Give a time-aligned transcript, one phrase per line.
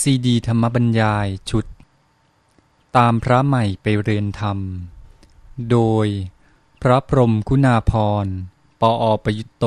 [0.00, 1.66] ซีดีธรรมบรรยายชุด
[2.96, 4.58] ตามพระใหม่ไปเรียนธรรม
[5.70, 6.06] โดย
[6.82, 7.92] พระพรมคุณาพ
[8.24, 8.26] ร
[8.80, 9.64] ปออประยุตโต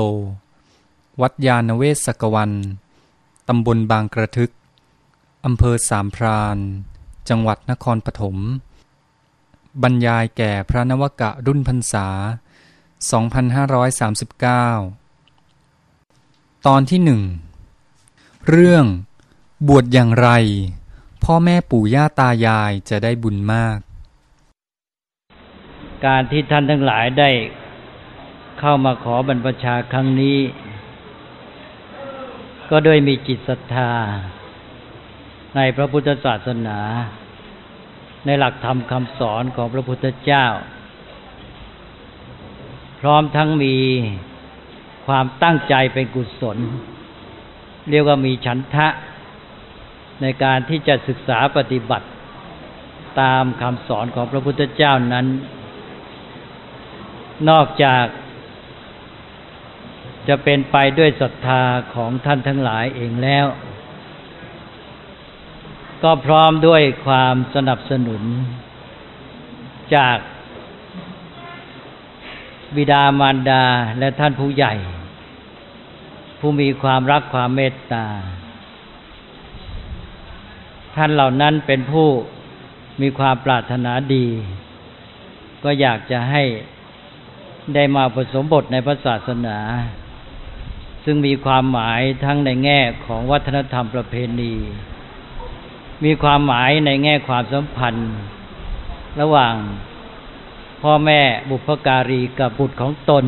[1.22, 2.52] วัดยาณเวศกวัน
[3.48, 4.52] ตำบลบางกระทึก
[5.46, 6.58] อำเภอสามพราน
[7.30, 8.38] จังหวัดนครปฐม
[9.84, 12.08] บรรยายแก่พระนวกะรุ่นพรรษา
[14.58, 17.22] 2539 ตอนที่หนึ่ง
[18.48, 18.86] เรื่อง
[19.66, 20.30] บวชอย่างไร
[21.24, 23.78] พ่อแม่ปู่ย่าตายายจะได้บุญมาก
[26.06, 27.30] การที่ท่านทั้งหลายได้
[28.60, 30.40] เข้ามาขอบรรพชาครั้งนี้
[32.70, 33.92] ก็ด้วยมีจิตศรัทธา
[35.56, 36.80] ในพระพุทธศาสนา
[38.26, 40.46] ในหลักธรรมคำสอนของพระพุทธเจ้า
[43.00, 43.76] พร้อมทั้งมี
[45.08, 46.58] ความตั้งใจเป็นกุศล
[47.90, 48.88] เรียกว่ามีฉันทะ
[50.22, 52.08] ในการที่จะศึกษาปฏิบัติ
[53.22, 55.26] ตามคำสอนของพระพุทธเจ้านั้น
[57.50, 58.06] นอกจาก
[60.28, 61.62] จะเป็นไปด้วยศรัทธา
[61.96, 63.46] ของท่านทั้งหลายเองแล้ว
[66.04, 68.24] ก็พร้อมด้วยความสนับสนุน
[69.96, 70.18] จาก
[72.76, 73.64] บิดามารดา
[74.00, 74.74] และท่านผู้ใหญ่
[76.40, 78.06] ผู้มีความรักความเมตตา
[80.98, 82.08] ท่านเหล่านั้นเป็นผู้
[83.02, 84.26] มีความปรารถนาดี
[85.64, 86.44] ก็อยากจะให้
[87.76, 89.58] ได้มาผสมบทในพระศาสนา
[91.06, 94.54] ซึ่งมีความหมายทั้งในแง่ของวัฒนธรรมประเพณี
[96.04, 98.12] มีความหมายในแง่ความสัมพันธ์
[99.22, 99.56] ระหว่าง
[100.82, 103.26] พ่อแม่บุพการีกับบุตรของตน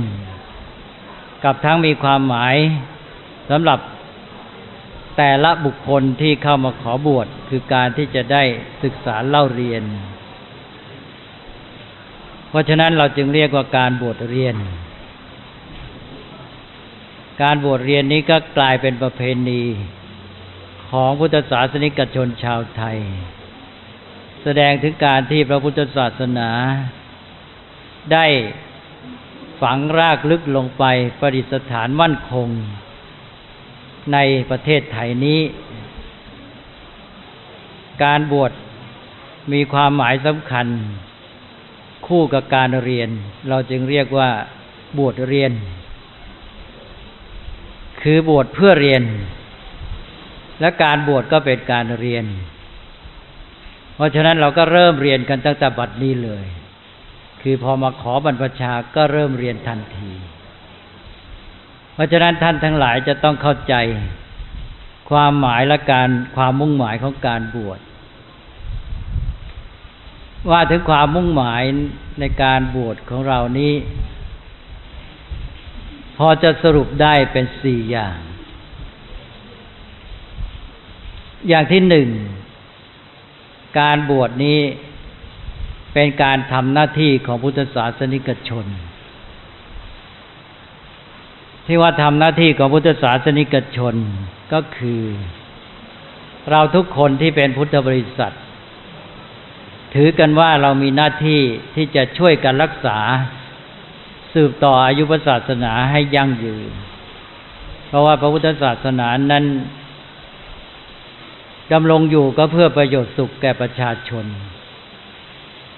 [1.44, 2.56] กับทั้งมีความหมาย
[3.50, 3.80] สำหรับ
[5.18, 8.44] แต่ละบุคคลที่เข้ามาขอบวชคือการที่จะได้
[8.84, 9.84] ศึกษาเล่าเรียน
[12.50, 14.56] เพราะฉะนั้นเราจึงเรียกว่าการบวชเรียน
[17.42, 19.64] การบวชเรียนนี้ก็กลายเป็นประเพณี
[20.90, 22.98] ของพุทธศาสนิกชนชาวไทย
[24.44, 26.50] แสดงถึงการที่พระพุทธศาสนา
[28.14, 28.26] ได้
[29.62, 30.84] ฝังรากลึกลงไป
[31.20, 32.50] ประดิษฐานมั่นคง
[34.14, 34.18] ใน
[34.50, 35.42] ประเทศไทยนี้
[38.04, 38.52] การบวช
[39.54, 40.68] มีความหมายสำคัญ
[42.08, 43.10] คู่กับการเรียน
[43.50, 44.30] เราจึงเรียกว่า
[44.98, 45.52] บวชเรียน
[48.02, 49.04] คือบวชเพื่อเรียน
[50.62, 52.26] และการบวชก็เป็นการเรียน
[53.96, 56.46] เพราะฉะนั้นเราก็เริ่มเรียนกันตั้งแต่บัดนี้เลย
[57.42, 60.12] คือพอมาขอบรรพชาก็เริ่มเรียนทันที
[62.00, 63.76] ราะฉะนั้นท่านทั้งหลายจะต้องเข้าใจ
[65.10, 67.80] ความหมายและการความมุ่งหมายของการบวช
[70.50, 71.64] ว่าถึงความมุ่งหมาย
[72.20, 73.74] ในการบวชของเรานี้
[76.18, 78.18] พอจะสรุปได้เป็นสี่อย่าง
[81.48, 82.10] อย่างที่หนึ่ง
[83.80, 84.60] การบวชนี้
[85.94, 88.66] เป็นการทำหน้าที่ของพุทธศาสนิกชน
[91.72, 93.96] ที่ว่าทำหน้าที่ของพุทธศาสนิกชน
[94.54, 95.04] ก็คือ
[96.52, 98.36] เราทุกคนที่เป็นพุทธบริษัท
[99.96, 101.42] ถือกันว่าเรามีหน้าที่
[101.76, 102.98] ที่จะช่วยกันรักษา
[104.34, 106.72] สืบต่ออายุพระศาสนาให้ยั่งยืน
[107.88, 109.46] เพราะว่าพระพุทธศาสนานั้น
[111.72, 114.26] ดำรงอยู่ก็เพื่อประโยชน์สุขแก่ประชาชน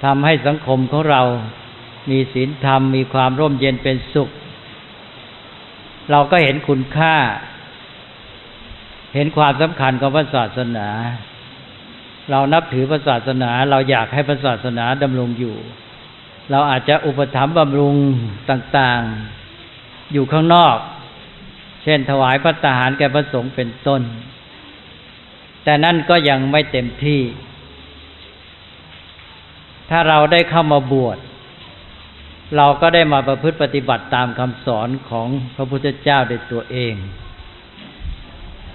[0.04, 1.22] ทำให้สังคมของเรา
[2.10, 4.30] มีศีลธรรมมีความร่มเย็นเป็นสุข
[6.12, 7.16] เราก็เห็นคุณค่า
[9.16, 10.88] เห็นความสำคัญของพระศาสนา
[12.32, 15.56] เรานับถือพระศาสนา เราอยากให้พระศาสนาดำรงอยู่
[16.52, 17.96] เราอาจจะอุปถัมภ์บำรุง
[18.50, 20.78] ต่างๆ อยู่ข้างนอก
[21.84, 24.02] เช่นถวายพระตาหารแก่พระสงฆ์เป็นต้น
[25.64, 27.22] แต่นั่นก็ยังไม่เต็มที่
[29.90, 31.18] ถ้าเราได้เข้ามาบวช
[32.58, 36.94] เราก็ได้มาประพฤติปฏิบัติตามคำสอนของพระพุทธเจ้าในตัวเอง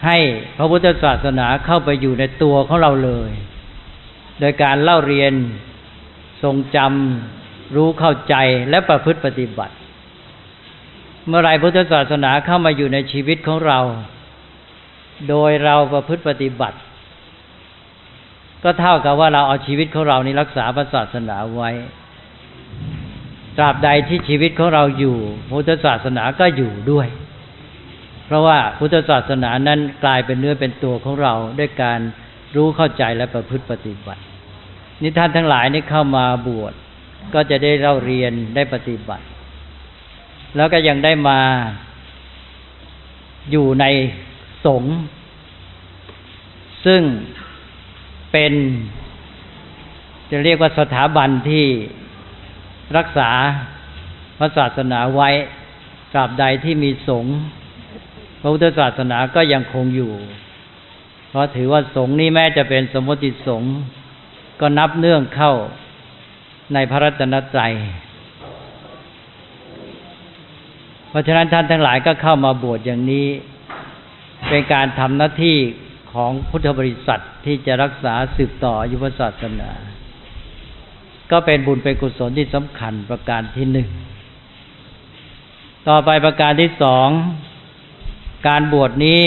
[0.06, 0.18] ให้
[0.56, 3.30] พระพุทธศาสนาเข้าไปอยู่ในตัวของเราเลย
[4.40, 5.32] โดยการเล่าเรียน
[6.42, 8.34] ทรงจำรู้เข้าใจ
[8.70, 9.74] และประพฤติปฏิบัติ
[11.26, 13.80] เมื่อไรพุทธศาสนาเข้ามาอยู่ในชีวิตของเรา
[15.28, 16.78] โดยเราประพฤติปฏิบัติ
[18.64, 21.70] ก็เท่ากับว่าเราเอาชีวิตของเรานี้รักษาพระศาสนาไว้
[23.58, 25.16] ตราบใดที่ชีวิตของเราอยู่
[25.50, 27.08] พุทธศาสนาก็อยู่ด้วย
[28.26, 32.00] เพราะว่าพุทธศาสนานั้นกลายเป็นเนื้อเป็นตัวของเราด้วยการ
[32.56, 34.22] รู้เข้าใจและประพฤติปฏิบัติ
[35.02, 36.72] นี่ท่านทั้งหลายนี่เข้ามาบวช
[37.34, 39.24] ก็จะได้เล่าเรียนได้ปฏิบัติ
[40.56, 41.40] แล้วก็ยังได้มา
[43.50, 43.84] อยู่ใน
[44.64, 44.96] สงฆ์
[46.86, 47.02] ซึ่ง
[48.32, 48.52] เป็น
[50.30, 51.64] จะเรียกว่าสถาบันที่
[52.96, 53.30] รักษา
[54.38, 55.30] พระศาสนาไว้
[56.12, 57.36] ตราบใดที่มีสงฆ์
[58.40, 60.12] พระพุทธศาสนาก็ยังคงอยู่
[61.28, 63.74] เพราะถือว่าสงฆ์นี้แม้จะเป็นสมมติสงฆ์
[64.60, 65.52] ก็นับเนื่องเข้า
[66.74, 67.74] ในพระรัตนตรัย
[71.08, 73.26] เพราะฉะนั้นท่านทั้งหลายก็เข้ามาบวชอย่างนี้
[74.48, 75.58] เป็นการทำหน้าที่
[76.12, 79.70] ของพุทธบริษัทที่จะรักษาสืบต่อยุพศาสนา
[81.30, 83.88] ก็เป็นบุญเป็นกุศลที่สำคัญประการที่หนึ่ง
[85.88, 87.08] ต่อไปประการที่สอง
[88.48, 89.22] การบวชนี้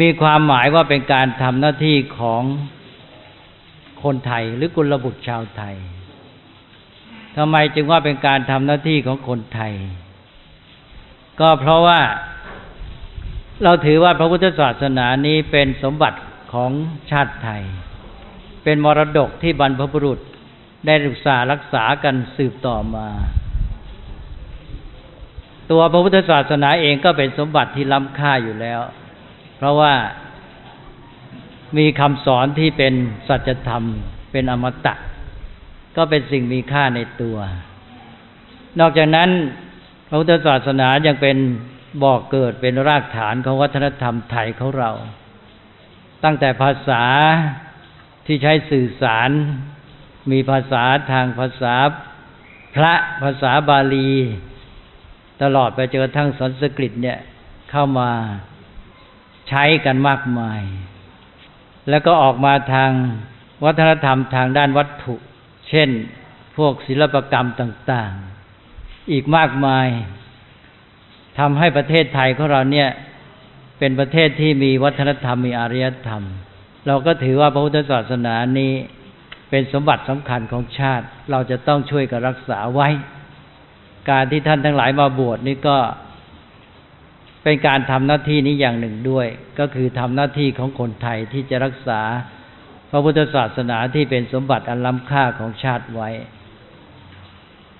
[0.00, 2.42] มีความหมายว่าเป็นการทำหน้าที่ของ
[4.02, 5.74] คนไทยหรือกุลบุตรชาวไทย
[7.36, 9.72] ทำไมจึงว่าเป็นการทำหน้าที่ของคนไทย
[11.40, 12.00] ก็เพราะว่า
[13.62, 16.18] เราถือว่าพระพุทธศาสนานี้เป็นสมบัติ
[16.52, 16.70] ของ
[17.10, 17.62] ชาติไทย
[18.64, 20.20] เป็นมรดกที่บรรพบุรุษ
[20.86, 23.08] ได้ศึกษารักษากันสืบต่อมา
[25.70, 28.80] ตัวพระพุทธศาสนาเองก็เป็นสมบัติที่ล้ำค่าอยู่แล้ว
[29.56, 29.94] เพราะว่า
[31.78, 32.94] มีคำสอนที่เป็น
[33.28, 33.84] สัจธรรม
[34.32, 34.94] เป็นอมตะ
[35.96, 37.36] ก็เป็นสิ่งมีค่าในตัว
[38.80, 39.30] นอกจากนั้น
[40.08, 41.36] พระพุทธศาสนายังเป็น
[42.02, 44.90] บ่อกเกิดเป็นรากฐานของวัฒนธรรมไทยของเรา
[46.24, 47.02] ตั้งแต่ภาษา
[48.32, 49.30] ที่ใช้สื่อสาร
[50.30, 51.74] มีภาษาทางภาษา
[52.74, 54.10] พระภาษาบาลี
[55.42, 57.18] ตลอดไปเจอทั้งสันสกฤตเนี่ย
[57.70, 58.10] เข้ามา
[59.48, 60.60] ใช้กันมากมาย
[61.90, 62.90] แล้วก็ออกมาทาง
[63.64, 65.14] วัฒนธรรมทางด้านวัตถุ
[65.68, 65.88] เช่น
[66.56, 68.12] พวกศิลปกรรมต่าง
[68.62, 69.88] ๆ อีกมากมาย
[71.38, 72.88] ทำให้ประเทศไทยของเราเนี่ย
[73.78, 76.24] เป็นประเทศที่มีวัฒนธรรมมีอารยธรรม
[76.86, 78.72] เราก็ถือว่าพระพุทธศาสนานี้
[79.50, 82.88] เป็นสมบัติสำคัญของชาติ เราจะต้องช่วยกันรักษาไว้
[84.10, 85.78] การที่ท่านทั้งหลายมาบวชนี่ก็
[87.44, 89.26] เป็นการทำหน้าที่นี้อย่างหนึ่งด้วย
[89.58, 92.00] ก็คือทำหน้าที่ของคนไทยที่จะรักษา
[92.90, 96.10] พระพุทธศาสนาที่เป็นสมบัติอันล้ำค่าของชาติไว้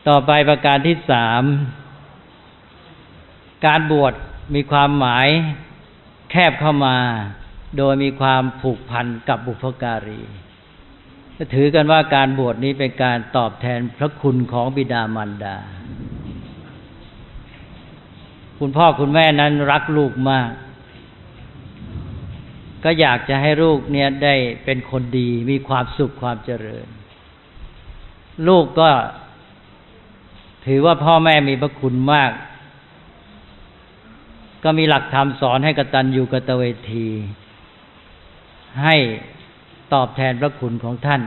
[0.08, 1.43] ต่อไปประการที่สาม
[3.67, 4.14] การบวช
[4.55, 5.29] มีความหมาย
[6.31, 6.97] แคบเข้ามา
[7.76, 10.22] โดยมีความผูกพันกับบุพการี
[11.55, 15.56] ถือกันว่าการบวชนี้เป็นการตอบแทนพระคุณของบิดามารดา
[18.58, 20.50] คุณพ่อคุณแม่นั้นรักลูกมาก
[22.84, 24.34] ก็อยากจะให้ลูกเนี่ยได้
[24.64, 26.87] เป็นคนดีมีความสุขความเจริญ
[28.49, 28.90] ลูกก็
[30.66, 32.32] ถือว่าพ่อแม่มีพระคุณมาก
[34.64, 37.08] ก็มีหลักธรรมสอนให้กตัญญูกตเวที
[38.84, 38.96] ให้
[39.94, 41.22] ตอบแทนพระคุณของท่าน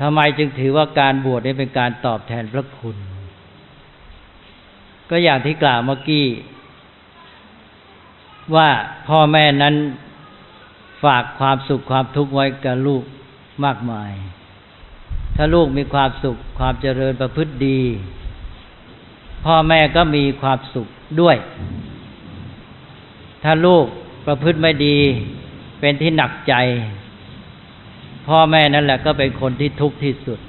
[0.00, 2.96] ทำไมจึงถือว่าการบวชนี้เป็นการตอบแทนพระคุณ
[5.10, 6.26] ก็อย่างที่กล่าวเมื่อกี้
[8.54, 8.68] ว่า
[9.08, 9.74] พ่อแม่นั้น
[11.04, 13.02] ฝากความสุขความทุกข์ไว้กับลูก
[13.64, 14.12] มากมาย
[15.36, 17.80] ถ้าลูกมีความสุขความเจริญประพฤติดี
[19.44, 20.88] พ่อแม่ก็มีความสุข
[21.20, 21.36] ด้วย
[23.42, 23.84] ถ้าลูก
[24.26, 24.98] ประพฤติไม่ดี
[25.86, 26.54] เป็นที่หนักใจ
[28.28, 30.40] พ่อแม่นั่นแหละก็เป็นคนที่ทุกข์ที่สุด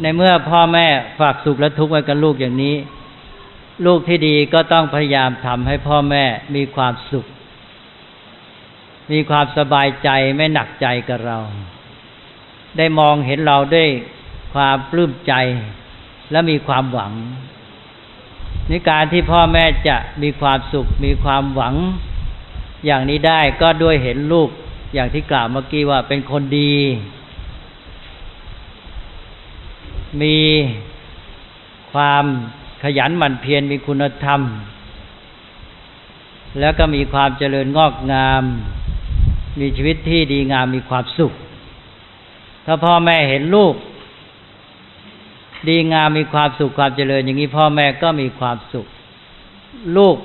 [0.00, 0.86] ในเมื่อพ่อแม่
[1.20, 2.74] ฝากสุขและทุกข์ไว้กับลูกอย่างนี้
[3.86, 7.26] ลูกที่ดีก็ต้องพยายามทำให้พ่อแม่มีความสุข
[9.12, 11.38] มีความสบายใจไม่หนักใจกับเรา
[12.76, 13.88] ได้มองเห็นเราด้วย
[14.54, 15.34] ความปลื้มใจ
[16.30, 17.12] และมีความหวัง
[18.68, 21.76] ในการที่พ่อแม่จะมีความสุข มีความหวัง
[22.86, 24.48] อย่างนี้ได้ก็ด้วยเห็นลูก
[24.94, 26.74] อย่างที่กล่าวเมื่อกี้ว่าเป็นคนดี
[30.22, 30.38] มี
[31.92, 32.24] ความ
[32.82, 34.40] ขยันหมั่นเพียรมีคุณธรรม
[36.60, 38.42] แล้วก็มีความเจริญงอกงาม
[39.60, 41.32] มีชีวิตที่ดีงามมีความสุข
[42.66, 43.74] ถ้าพ่อแม่เห็นลูก
[45.68, 48.86] ดีงามมีความสุขความเจริญอย่างนี้พ่อแม่ก็มีความสุข
[49.96, 50.16] ลูก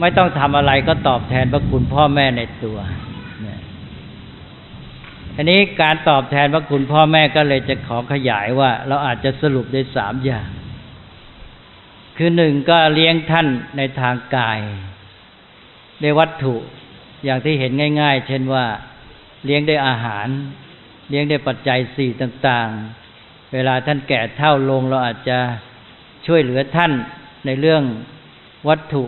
[0.00, 2.78] ไม่ต้องทำอะไรก็ตอบแทนพระคุณพ่อแม่ในตัว
[5.36, 10.48] อันนี้การตอบแทนพระคุณพ่อแม่ก็เลยจะขอขยายว่า เราอาจจะสรุปได้สามอย่าง
[12.16, 14.60] คือหนึ่งก็เลี้ยงท่านในทางกาย
[16.02, 16.56] ด้วยวัตถุ
[17.24, 18.64] อย่างที่เห็นง่าย ๆ เช่นว่า
[19.44, 20.26] เลี้ยงด้วยอาหาร
[21.10, 25.38] เลี้ยงด้วยปัจจัยสี่ต่างๆ เวลาท่านแก่เท่าลงเราอาจจะ
[26.26, 26.92] ช่วยเหลือท่าน
[27.46, 27.82] ในเรื่อง
[28.68, 29.04] วัตถุ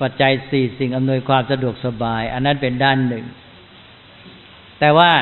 [0.00, 3.24] ปัจจัยสี่สิ่งอำนวยความสะดวกสบาย อันนั้นเป็นด้านหนึ่ง
[4.80, 5.12] แต่ว่า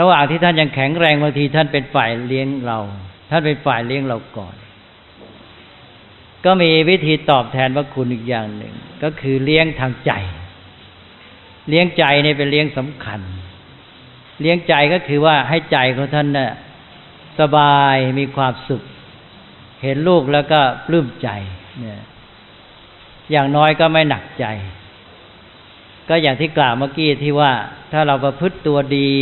[0.00, 2.78] ระหว่างที่ท่านยังแข็งแรงบางทีท่านเป็นฝ่ายเลี้ยงเรา
[3.30, 4.54] ท่านเป็นฝ่ายเลี้ยงเราก่อน
[6.44, 10.12] ก็มีวิธีตอบแทนพระคุณอีกอย่างหนึ่ง ก็คือเลี้ยงทางใจ
[11.68, 13.20] เลี้ยงใจนี่เป็นเลี้ยงสำคัญ
[14.40, 16.50] เลี้ยงใจก็คือว่าให้ใจของท่านน่ะ
[17.40, 18.82] สบายมีความสุข
[19.82, 21.28] เห็นลูกแล้วก็ปลื้มใจ
[21.80, 22.00] เนี่ย
[23.30, 24.44] อย่างน้อยก็ไม่หนักใจ
[26.08, 27.52] ก็อย่างที่กล่าวเมื่อกี้ที่ว่า
[27.92, 29.12] ถ้าเราประพฤติตัวดี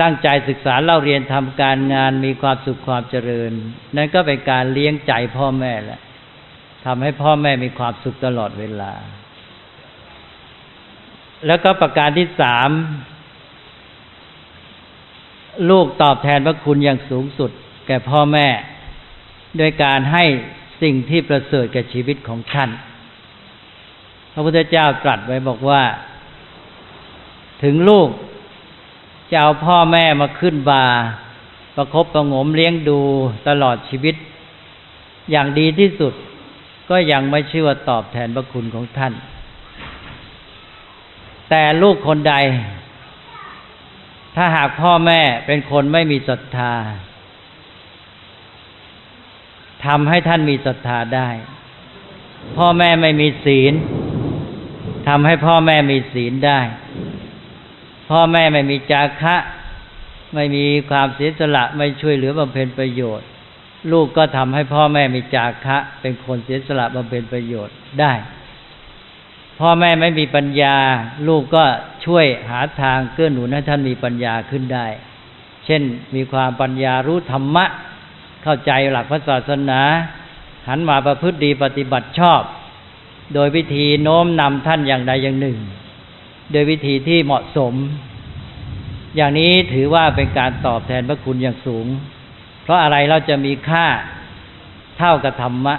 [0.00, 3.52] ตั้งใจศึกษาเล่าเรียนทำการงานมีความสุขความเจริญ
[3.96, 6.00] นั่นก็เป็นการเลี้ยงใจพ่อแม่แหละ
[6.84, 8.92] ทำให้พ่อแม่มีความสุขตลอดเวลา
[11.46, 12.70] แล้วก็ประการที่สาม
[15.70, 17.50] ลูกตอบแทนพระคุณอย่างสูงสุด
[17.86, 18.46] แก่พ่อแม่
[19.58, 20.24] โดยการให้
[20.84, 22.70] สิ่งที่ประเสริฐแก่ชีวิตของท่าน
[24.32, 25.82] พระพุทธเจ้าตรัสไว้บอกว่า
[27.62, 28.08] ถึงลูก
[29.30, 30.84] จะเอาพ่อแม่มาขึ้นบา
[31.76, 33.00] ประครบประงมเลี้ยงดู
[33.48, 34.16] ตลอดชีวิต
[35.30, 36.14] อย่างดีที่สุด
[36.90, 39.12] ก็ยังไม่ชื่อว่าตอบแทนพระคุณของท่าน
[41.50, 42.34] แต่ลูกคนใด
[44.36, 46.72] ถ้าหากพ่อแม่เป็นคนไม่มีศรัทธา
[49.86, 51.28] ทำให้ท่านมีศรัทธาได้
[52.56, 53.74] พ่อแม่ไม่มีศีล
[55.08, 56.60] ทำให้พ่อแม่มีศีลได้
[58.10, 59.36] พ่อแม่ไม่มีจาคะ
[60.34, 63.26] ไม่มีความเสียสละไม่ช่วยเหลือบำเพ็ญประโยชน์
[63.92, 68.12] ลูกก็ทำให้พ่อแม่มีจาคะ เป็นคนเสียสละบำเพ็ญประโยชน์ได้
[69.60, 70.76] พ่อแม่ไม่มีปัญญา
[71.28, 71.64] ลูกก็
[72.06, 74.86] ช่วยหาทางเกื้อหนุนให้ท่านมีปัญญาขึ้นได้
[75.64, 75.82] เช่น
[76.14, 77.64] มีความปัญญารู้ธรรมะ
[78.44, 79.80] เข้าใจหลักพระศาสนา
[80.68, 82.42] หันมาประพฤติดีปฏิบัติชอบ
[83.34, 85.58] โดยวิธีโน้มนำท่านอย่างใดอย่างหนึ่ง
[86.52, 87.74] โดยวิธีที่เหมาะสม
[89.16, 91.86] อย่างนี้ถือว่าเป็นการตอบแทนพระคุณอย่างสูง
[92.62, 93.86] เพราะอะไรเราจะมีค่า
[94.98, 95.74] เท่ากับธรรมะ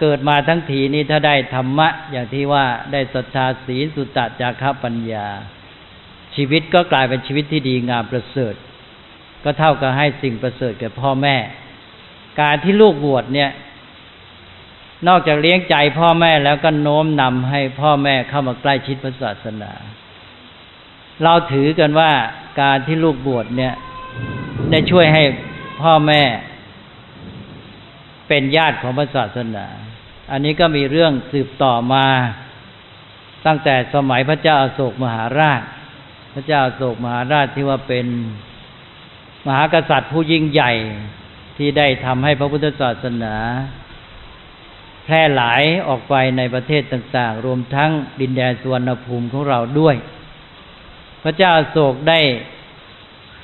[0.00, 5.28] เกิดมาทั้งทีนี้ถ้าได้ธรรมะ อย่างที่ว่าได้ศรัทธาศีลสุตตะจาระปัญญา
[6.34, 8.54] ชีวิตก็กลายเป็นชีวิตที่ดีงามประเสริฐ
[9.44, 11.36] ก็เท่ากับให้สิ่งประเสริฐแก่พ่อแม่
[12.40, 13.50] การที่ลูกบวชเนี่ย
[15.08, 19.72] นอกจากเลี้ยงใจพ่อแม่แล้วก็โน้มนำให้พ่อแม่เข้ามาใกล้ชิดพระศาสนา
[21.22, 22.10] เราถือกันว่า
[22.60, 23.74] การที่ลูกบวชเนี่ย
[24.70, 25.22] ได้ช่วยให้
[25.82, 26.22] พ่อแม่
[28.28, 29.66] เป็นญาติของพระศาสนา
[30.30, 32.06] อันนี้ก็มีเรื่องสืบต่อมา
[33.46, 35.62] ตั้งแต่สมัยพระเจ้าอาโศกมหาราช
[36.34, 38.06] พระเจ้าอาโศกมหาราชที่ว่าเป็น
[39.46, 40.72] มหากษัตริย์ผู้ยิ่งใหญ่
[41.56, 43.34] ที่ได้ทำให้พระพุทธศาสนา
[45.04, 49.96] แพร่หลายออกไปในประเทศต่างๆ รวมทั้งดินแดนสวนภูมิของเราด้วย
[51.22, 52.20] พระเจ้าโศกได้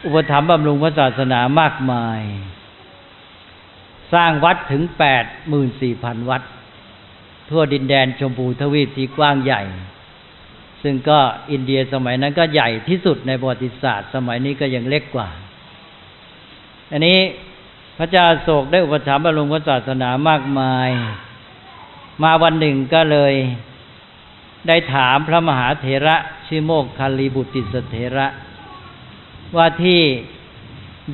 [0.05, 2.21] อุปถัมภ์บำรุงพระศาสนามากมาย
[4.15, 6.43] สร้างวัดถึงแปดหมื่นสี่พันวัด
[7.49, 9.63] ทั่วดินแดนชมพูทวีปที่กว้างใหญ่
[10.83, 11.19] ซึ่งก็
[11.53, 15.29] อินเดียสมัยนั้นก็ใหญ่ที่สุดในประวัติศาสตร์ สมัยนี้ก็ยังเล็กกว่า
[16.91, 17.19] อันนี้
[17.99, 20.89] พระเจ้าโศกได้อุปถัมภ์บรมพระศาสนามากมาย
[22.23, 23.35] มาวันหนึ่งก็เลย
[24.69, 26.17] ได้ถามพระมหาเถระ
[26.47, 28.27] ชื่อโมกคาลีบุติสเถระ
[29.57, 30.01] ว่าที่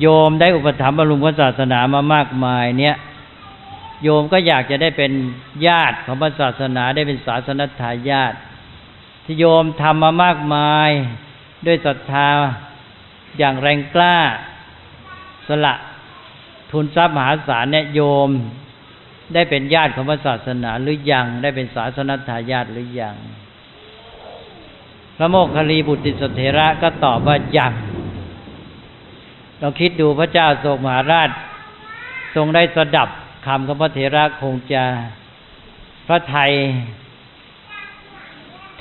[0.01, 2.95] โยมได้อุปถัมภ์บรมพระศาสนามามากมาย เนี่ย
[4.03, 5.11] โยมก็อยากจะได้เป็น
[5.67, 8.33] ญาติของพระศาสนาได้เป็นศาสนทายาท
[9.25, 10.89] ที่โยมทำมามากมาย
[11.65, 12.27] ด้วยศรัทธา
[13.37, 14.17] อย่างแรงกล้า
[15.47, 15.73] สละ
[16.71, 18.29] ทุนทรัพย์มหาศาลเนี่ยโยม
[19.33, 23.15] ได้เป็นญาติของพระศาสนาหรือยัง ได้เป็นศาสนทายาทหรือยัง
[25.17, 27.73] พระโมคคัลลีบุตริสเถระก็ตอบว่ายัง
[29.59, 31.29] เราคิดดูพระเจ้าโศกมหาราช
[32.35, 33.09] ทรงได้สดับ
[33.45, 34.83] คำของพระเถระคงจะ
[36.07, 36.51] พระไทย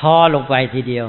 [0.01, 1.07] ท้อลงไปทีเดียว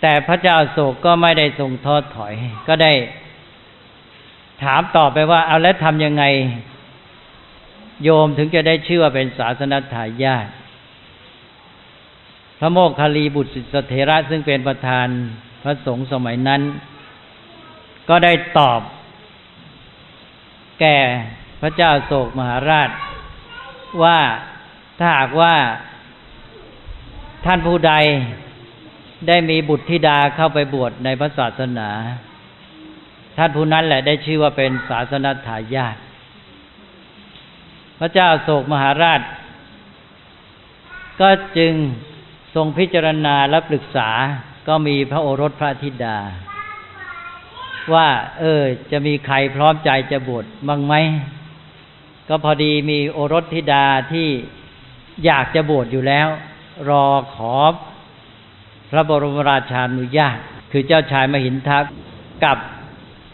[0.00, 2.34] แต่พระเจ้าโศกก็ไม่ได้ทรงท้อถอย
[2.68, 2.92] ก็ได้
[4.62, 6.24] ถามต่อไปว่าเอาแล้วทำยังไง
[8.02, 10.48] โยมถึงจะได้ชื่อว่าเป็นศาสนทายาท
[12.58, 15.06] พระโมคคัลลีบุตรสเถระซึ่งเป็นประธาน
[15.62, 16.62] พระสงฆ์สมัยนั้น
[18.08, 18.80] ก็ได้ตอบ
[20.80, 20.96] แก่
[21.60, 22.90] พระเจ้าโศกมหาราช
[24.02, 24.18] ว่า
[24.98, 25.54] ถ้าหากว่า
[27.46, 27.92] ท่านผู้ใด
[29.28, 31.90] ได้มีบุตรธิดาเข้าไปบวชในพระศาสนา
[33.36, 35.96] ท่านผู้นั้นแหละได้ชื่อว่าเป็นศาสนทายาท
[37.98, 39.20] พระเจ้าโศกมหาราช
[41.20, 41.28] ก็
[41.58, 41.72] จึง
[42.54, 44.10] ทรงพิจารณาและปรึกษา
[44.68, 46.18] ก็มีพระโอรสพระธิดา
[47.94, 50.94] ว่า เออ จะมีใครพร้อมใจจะบวชบ้างไหม
[52.28, 54.28] ก็พอดีมีโอรสธิดาที่
[55.24, 56.28] อยากจะบวชอยู่แล้ว
[56.88, 57.54] รอขอ
[58.90, 60.38] พระบรมราชานุญาต
[60.72, 61.84] คือเจ้าชายมหินทัก
[62.44, 62.58] กับ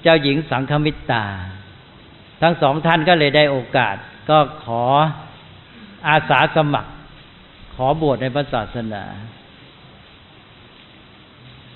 [0.02, 1.25] เจ้าหญิงสังคมิตา
[2.42, 3.97] ทั้งสองท่านก็เลยได้โอกาส
[4.30, 4.85] ก็ขอ
[6.09, 6.92] อาสาสมัคร
[7.75, 9.04] ขอบวชในพระศาสนา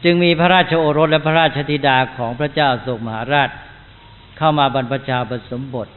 [0.05, 3.51] จึงมีพระราชโอรสและพระราชธิดาของพระเจ้าโศกมหาราช
[4.39, 5.89] เข้ามาบรรพชาผสมบท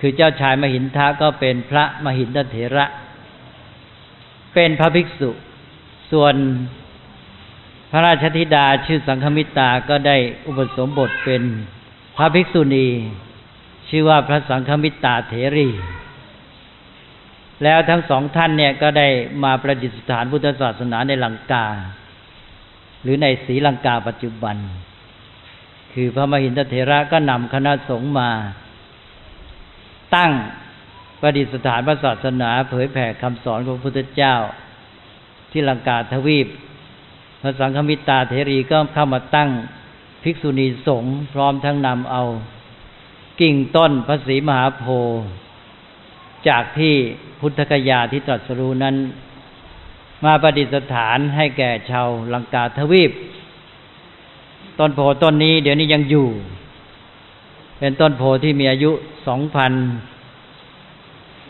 [0.00, 2.86] คือเจ้าชายมหินทะก็เป็นพระมหินทเถระ
[4.54, 5.30] เป็นพระภิกษุ
[6.12, 6.34] ส่วน
[7.90, 10.16] พระราชธิดาชื่อสังฆมิตาก็ได้
[10.46, 11.42] อุปสมบทเป็น
[12.16, 12.88] พระภิกษุณี
[13.88, 15.68] ชื่อว่าพระสังฆมิตาเถรี
[17.62, 19.08] แล้วทั้งสองท่านเนี่ยก็ได้
[19.44, 21.66] มาประดิษฐานพุทธศาสนาในลังกา
[23.02, 24.56] หรือในศรีลังกาปัจจุบัน
[25.92, 28.30] คือพระมหินทเถระก็นำคณะสงฆ์มา
[30.14, 30.32] ตั้ง
[31.20, 34.34] ประดิษฐานพระศาสนา เผยแผ่คำสอนของพระพุทธเจ้า
[35.50, 36.48] ที่ลังกาทวีป
[37.40, 39.50] พระสังฆมิตาเทรีก็เข้ามาตั้ง
[40.22, 42.22] ภิกษุณีสงฆ์พร้อมทั้งนำเอา
[43.40, 45.22] กิ่งต้นพระศรีมหาโพธิ์
[46.48, 46.94] จากที่
[47.40, 48.96] พุทธกยาที่ตรัสรู้นั้น
[50.24, 53.12] มาประดิษฐานให้แก่ชาวลังกาทวีป
[54.78, 56.28] ต้นโพต้นนี้เดี๋ยวนี้ยังอยู่
[57.78, 58.90] เป็นต้นโพที่มีอายุ
[59.28, 59.72] สองพัน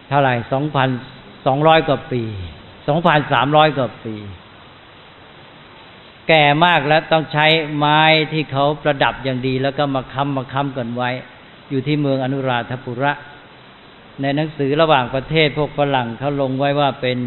[0.08, 0.88] เท่าไหร่สองพัน
[1.46, 2.22] สองร้อยกว่าปี
[2.88, 4.14] สองพันสามร้อยกว่าปี
[6.28, 8.00] แก่มากแล้วต้องใช้ไม้
[8.32, 11.10] ที่เขาประดับอย่างดี แล้วก็มาค้ำมาค้ำกันไว้
[11.70, 13.12] อยู่ที่เมืองอนุราธปุระ
[14.20, 17.18] ในหนังสือระหว่างประเทศพวกฝรั่งเขาลงไว้ว่าเป็น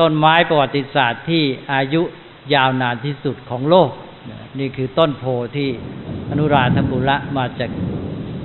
[0.00, 2.02] ต้นไม้ประวัติศาสตร์ที่อายุ
[2.54, 3.90] ยาวนานที่สุดของโลก
[4.58, 5.24] นี่คือต้นโพ
[5.56, 5.68] ที่
[6.30, 7.70] อนุราธปุระมาจาก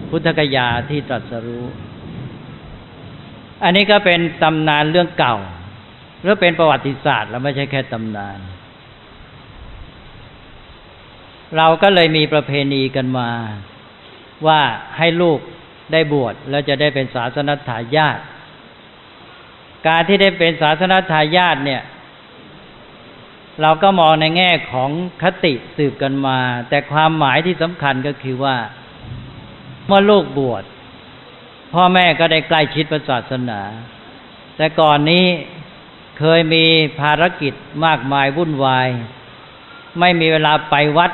[0.10, 1.66] พุทธกยาที่ตรัสรู้
[3.64, 5.36] อันนี้ก็เป็นตำนานเรื่องเก่า
[6.22, 8.38] หรือเป็นประวัติศาสตร์ แล้วไม่ใช่แค่ตำนาน
[11.58, 13.30] เราก็เลยมีประเพณีกันมา
[14.48, 14.62] ว่า
[14.98, 15.40] ให้ลูก
[15.92, 18.20] ได้บวชแล้วจะได้เป็นศาสนทายาท
[19.88, 21.84] การที่ได้เป็นศาสนทายาทเนี่ย
[23.62, 24.90] เราก็มองในแง่ของ
[25.22, 28.58] คติสืบกันมา แต่ความหมายที่สำคัญก็คือว่า
[29.86, 30.64] เมื่อลูกบวช
[31.74, 33.62] พ่อแม่ก็ได้ใกล้ชิดพระศาสนา
[34.58, 35.26] แต่ก่อนนี้
[36.20, 36.66] เคยมี
[37.02, 37.54] ภารกิจ
[37.86, 38.88] มากมายวุ่นวาย
[40.00, 41.12] ไม่มีเวลาไปวัด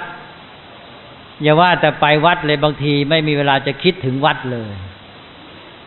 [1.43, 4.73] อย่าว่าแต่ไปวัดเลยบางทีไม่มีเวลาจะคิดถึงวัดเลย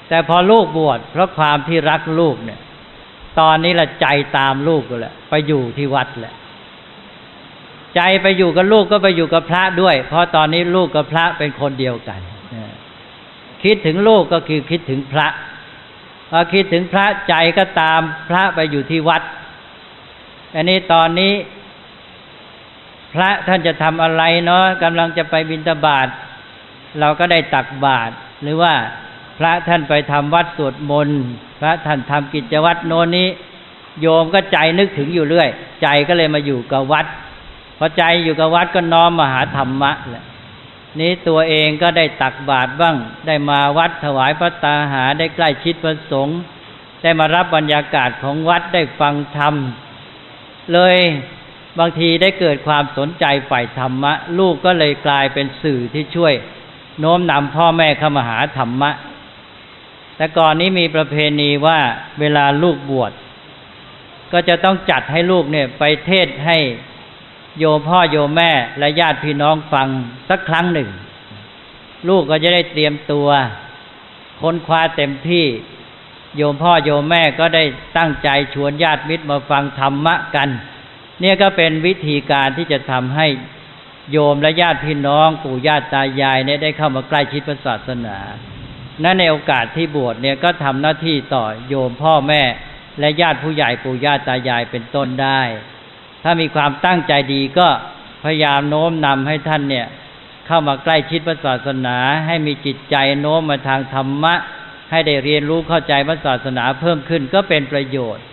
[0.09, 2.61] แต่พอลูกบวชเพราะความที่รักลูกเนี่ย
[3.41, 4.07] ตอนนี้ละใจ
[4.39, 6.35] ตามลูกก็แหละ ไปอยู่ที่วัดแหละ
[7.97, 12.21] ใจไปอยู่กับลูกก็ไปอยู่กับพระด้วย เพราะตอนนี้ลูกกับพระเป็นคนเดียวกัน
[13.65, 15.29] คิดถึงลูกก็คือคิดถึงพระ
[16.31, 19.23] พอคิดถึงพระใจก็ตามพระไปอยู่ที่วัด
[20.55, 21.33] อันนี้ตอนนี้
[23.17, 26.09] พระท่านจะทำอะไรเนาะกำลังจะไปบิณฑบาต
[27.01, 28.75] เราก็ได้ตักบาตรหรือว่า
[29.39, 31.21] พระท่านไปทำวัดสวดมนต์
[31.61, 33.29] พระท่านทำกิจวัตรโน้นนี้
[34.01, 35.49] โยมก็ใจนึกถึงอยู่เรื่อย
[35.83, 37.07] ใจก็เลยมาอยู่กับวัด
[37.79, 40.25] พอใจอยู่กับวัดก็น้อมมาหาธรรมะแหละ
[41.01, 46.39] นี้ตัวเองก็ได้ตักบาตรบ้าง ได้มาวัดถวายพระตาหาได้ใกล้ชิดพระสงฆ์
[47.03, 49.55] ได้มารับบรรยากาศของวัดได้ฟังธรรม
[50.73, 50.97] เลย
[51.79, 56.35] บางทีได้เกิดความสนใจฝ่ายธรรมะ ลูกก็เลยกลายเป็นสื่อที่ช่วย
[57.01, 58.91] โน้มนำพ่อแม่เข้ามาหาธรรมะ
[60.17, 61.79] แต่ก่อนนี้มีประเพณีว่า
[62.21, 63.13] เวลาลูกบวช
[64.33, 66.59] ก็จะต้องจัดให้ลูกเนี่ยไปเทศให้
[67.59, 69.89] โยมพ่อโยมแม่และญาติพี่น้องฟัง
[70.29, 70.89] สักครั้งหนึ่ง
[72.09, 73.29] ลูกก็จะได้เตรียมตัว
[74.41, 75.47] ค้นคว้าเต็มที่
[76.37, 77.65] โยมพ่อโยมแม่ก็ได้
[77.97, 80.49] ตั้งใจชวนญาติมิตรมาฟังธรรมะกัน
[81.21, 83.27] เนี่ยก็เป็นวิธีการที่จะทำให้
[84.13, 88.19] โยมและญาติพี่น้องปู่ย่าตายายเนี่ยได้เข้ามาใกล้ชิดพระศาสนา
[89.05, 92.43] นั่นในโอกาสที่บวชเนี่ยก็ทำหน้าที่ต่อโยมพ่อแม่
[93.01, 95.41] และญาติผู้ใหญ่ปู่ย่าตายายเป็นต้นได้
[96.23, 97.69] ถ้ามีความตั้งใจดีก็
[98.25, 99.87] พยายามโน้มนำให้ท่านเนี่ย
[100.47, 104.35] เข้ามาใกล้ชิดพระศาสนา ให้มีจิตใจโน้มมาทางธรรมะ
[104.91, 108.25] ให้ได้เรียนรู้เข้าใจพระศาสนาเพิ่มขึ้นก็เป็นประโยชน์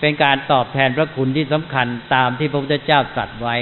[0.00, 3.56] เป็นการตอบแทนพระคุณที่สำคัญตามที่พระพุทธเจ้าตรัสไว้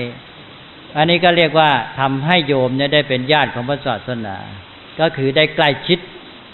[0.96, 1.70] อันนี้ก็เรียกว่า
[2.00, 4.36] ทำให้โยมเนี่ยได้เป็นญาติของพระศาสนา
[5.00, 5.98] ก็คือได้ใกล้ชิด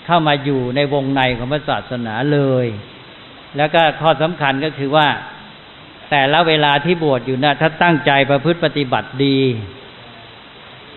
[0.06, 2.66] เข้ามาอยู่ในวงในของพระศาสนาเลย
[3.56, 5.08] แล้วก็ข้อสำคัญก็คือว่า
[6.10, 9.38] แต่ละเวลาที่บวชอยู่นะถ้าตั้งใจประพฤติปฏิบัติดี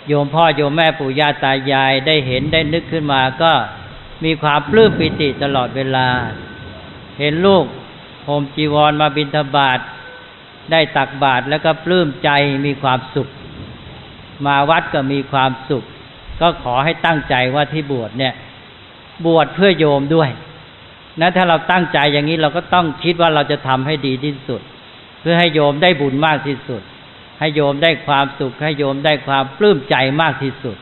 [0.08, 3.52] โยมพ่อโยมแม่ปู่ย่าตายายได้เห็นได้นึกขึ้นมาก็
[4.24, 6.08] มีความปลื้มปิติตลอดเวลา
[7.20, 7.66] เห็นลูก
[8.40, 9.80] มจีวรมาบิณฑบาต
[10.72, 12.30] ได้ตักบาตรแล้วก็ปลื้มใจ
[12.66, 13.28] มีความสุข
[14.46, 15.84] มาวัดก็มีความสุข
[16.42, 18.34] ก็ขอให้ตั้งใจว่าที่บวชเนี่ย
[19.26, 20.30] บวชเพื่อโยมด้วย
[21.22, 24.62] นะถ้าเราตั้งใจอย่างนี้เราก็ต้องคิดว่าเราจะทำให้ดีที่สุด
[25.22, 26.82] เพื่อให้โยมได้บุญมากที่สุด
[27.40, 30.78] ให้โยมได้ความสุข ให้โยมได้ความปลื้มใจมากที่สุด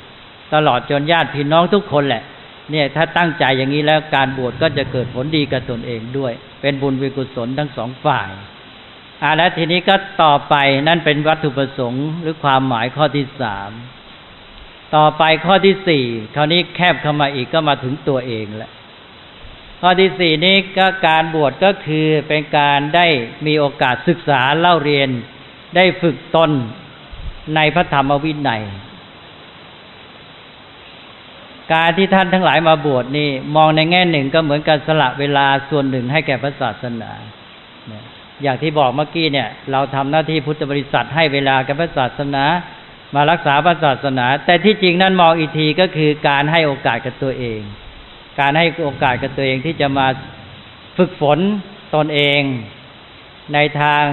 [0.53, 2.23] ตลอดจนญาติพี่น้องทุกคนแหละ
[2.71, 8.29] เนี่ยถ้าตั้งใจอย่างนี้แล้วการบวชก็จะเกิดผลดีกับตนเองด้วย เป็นบุญวิกุศลทั้งสองฝ่าย
[9.21, 10.55] อ่าแล้วทีนี้ก็ต่อไป
[10.87, 13.71] นั่นเป็นวัตถุประสงค์หรือความหมายข้อที่สาม
[14.95, 18.71] ต่อไปข้อที่สี่คราวนี้แคบเข้ามาอีกก็มาถึงตัวเองแล้ว
[19.81, 23.07] ข้อที่สี่นี้ก็การบวชก็คือเป็นการได้
[23.45, 25.09] มีโอกาสศึกษาเล่าเรียน
[25.75, 26.51] ได้ฝึกตน
[27.55, 28.63] ในพระธรรมวินัย
[31.73, 37.11] การที่ท่านทั้งหลายมาบวชนี่ มองในแง่หนึ่งก็เหมือนกันสละเวลาส่วนหนึ่งให้แก่พระศาสนา
[38.43, 42.43] อย่างที่บอกเมื่อกี้เนี่ย เราทำหน้าที่พุทธบริษัทให้เวลากับพระศาสนา
[43.15, 47.59] มารักษาพระศาสนา แต่ที่จริงนั้นมองอีกทีก็คือการให้โอกาสกับตัวเอง
[48.39, 50.07] การให้โอกาสกับตัวเองที่จะมา
[50.97, 51.39] ฝึกฝน
[51.95, 52.41] ตนเอง
[53.53, 54.05] ในทาง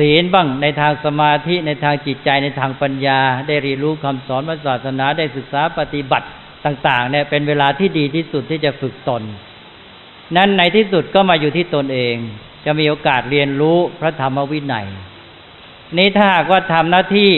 [0.00, 6.26] ศีลบ้างในทางสมาธิในทางจิตใจในทางปัญญา ได้เรียนรู้คำสอนพระศาสนาได้ศึกษาปฏิบัติ
[6.64, 9.22] ต่างๆเนี่ยเป็นเวลาที่ดีที่สุดที่จะฝึกตน
[10.36, 12.16] นั้นในที่สุดก็มาอยู่ที่ตนเอง
[12.64, 14.86] จะมีโอกาสเรียนรู้พระธรรมวินัย
[15.98, 17.30] นี้ถ้าหากว่าทำหน้าที่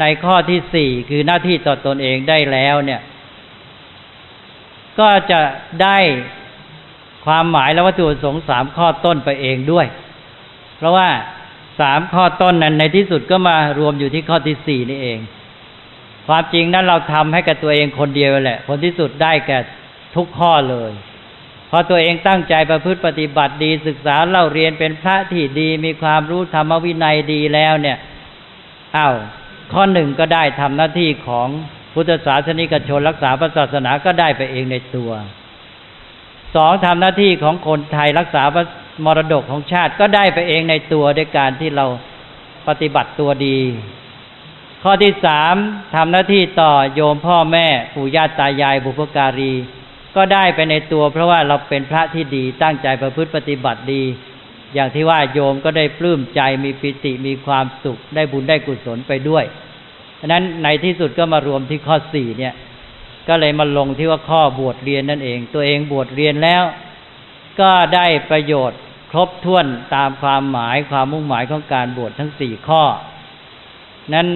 [0.00, 3.00] ในข้อที่สี่คือหน้าที่ต่อตนเองได้แล้วเนี่ย
[4.98, 5.40] ก็จะ
[5.82, 5.98] ได้
[7.26, 9.86] ความหมายและวัตถุประสงค์สามข้อต้นไปเองด้วย
[10.76, 11.08] เพราะว่า
[11.80, 15.18] สามข้อต้นนั้นในที่สุดก็มารวมอยู่ที่ข้อที่สี่นี่เอง
[16.26, 19.58] ความจริงนั้นเราทำให้กับตัวเองคนเดียวแหละ ผลที่สุดได้แก่
[20.16, 20.92] ทุกข้อเลย
[21.70, 27.98] พอตัวเองตั้งใจประพฤติปฏิบัติดีศึกษาเล่าเรียนเป็นพระที่ดี มีความรู้ธรรมวินัยดีแล้วเนี่ย
[28.96, 29.14] อ้าว
[29.72, 31.48] ข้อหนึ่งก็ได้ทำหน้าที่ของ
[31.94, 35.10] พุทธศาสนิกชนรักษาพระศาสนาก็ได้ไปเองในตัว
[36.54, 38.66] สองทำหน้าที่ของคนไทยรักษาพระ
[39.04, 41.86] มรดกของชาติก็ได้ไปเองในตัวด้วยการที่เรา
[42.68, 43.58] ปฏิบัติตัวดี
[44.82, 45.54] ข้อที่สาม
[45.94, 49.52] ทำหน้าที่ต่อโยมพ่อแม่ปู่ย่าตายายบุพการี
[50.16, 54.02] ก็ได้ไปในตัว เพราะว่าเราเป็นพระที่ดีตั้งใจประพฤติปฏิบัติดี
[54.74, 59.44] อย่างที่ว่าโยมก็ได้ปลื้มใจมีปิติมีความสุข ได้บุญได้กุศลไปด้วย
[60.20, 62.54] ฉะนั้นในที่สุดก็มารวมที่ข้อสี่เนี่ย
[63.28, 66.62] ก็เลยมาลงที่ว่าข้อบวชเรียนนั่นเอง ตัวเองบวชเรียนแล้ว
[67.60, 68.78] ก็ได้ประโยชน์
[69.14, 72.82] ครบถ้วนตามความหมายความมุ่งหมายของการบวชทั้งสี่ข้อ
[74.14, 74.26] นั้น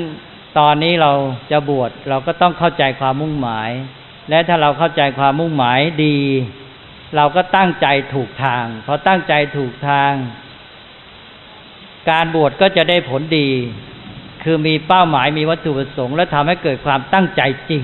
[0.59, 1.13] ตอนนี้เรา
[1.51, 3.71] จะบวชเราก็ต้องเข้าใจความมุ่งหมาย
[4.31, 6.19] และถ้าเราเข้าใจความมุ่งหมายดี
[7.17, 10.13] เราก็ตั้งใจถูกทางพอตั้งใจถูกทาง
[12.11, 13.49] การบวชก็จะได้ผลดี
[14.45, 17.83] คือมีเป้าหมายมีวัตถุประสงค์ และทำให้เกิดความตั้งใจจริง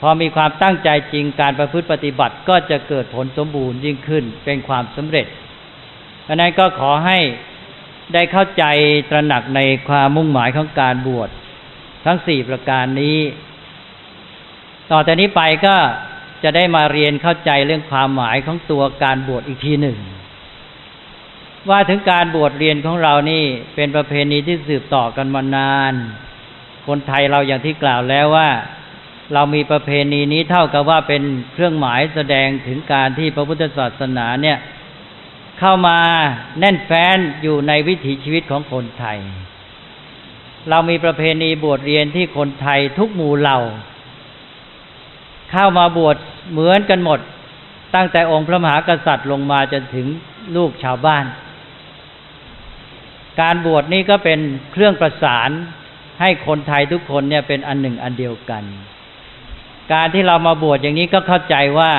[0.00, 5.26] พอมีความตั้งใจจริงการประพฤติปฏิบัติก็จะเกิดผลสมบูรณ์ยิ่งขึ้นเป็นความสำเร็จ
[6.26, 7.18] เพราะนั้นก็ขอให้
[8.14, 8.64] ได้เข้าใจ
[9.10, 11.28] ตระหนักในความมุ่งหมายของการบวช
[12.04, 13.18] ทั้งสี่ประการนี้
[14.90, 15.76] ต่อแต่นี้ไปก็
[16.42, 19.98] จะได้มาเรียนเข้าใจเรื่องความหมายของตัวการบวชอีกทีหนึ่ง
[21.68, 25.94] ว่าถึงการบวชเรียนของเรานี่เป็นประเพณีที่สืบต่อกันมานาน
[26.86, 28.48] คนไทยเราอย่างที่กล่าวแล้วว่า
[29.34, 34.58] เรามีประเพณีนี้เท่ากับว่าเป็นเครื่องหมายแสดงถึงการที่พระพุทธศาสนาเนี่ย
[35.60, 35.98] เข้ามา
[36.60, 39.18] แน่นแฟ้นอยู่ในวิถีชีวิตของคนไทย
[40.70, 43.58] เรามีประเพณีบวชเรียนที่คนไทยทุกหมู่เหล่า
[45.50, 46.16] เข้ามาบวช
[46.52, 47.20] เหมือนกันหมด
[47.94, 50.06] ตั้งแต่องค์พระมหากษัตริย์ลงมาจนถึง
[50.56, 51.24] ลูกชาวบ้าน
[53.40, 54.40] การบวชนี้ก็เป็น
[54.72, 55.50] เครื่องประสาน
[56.20, 58.62] ให้คนไทยทุกคนเนี่ยเป็นอันหนึ่งอันเดียวกัน
[59.92, 61.92] การที่เรามาบวชอย่างนี้ก็เข้าใจว่า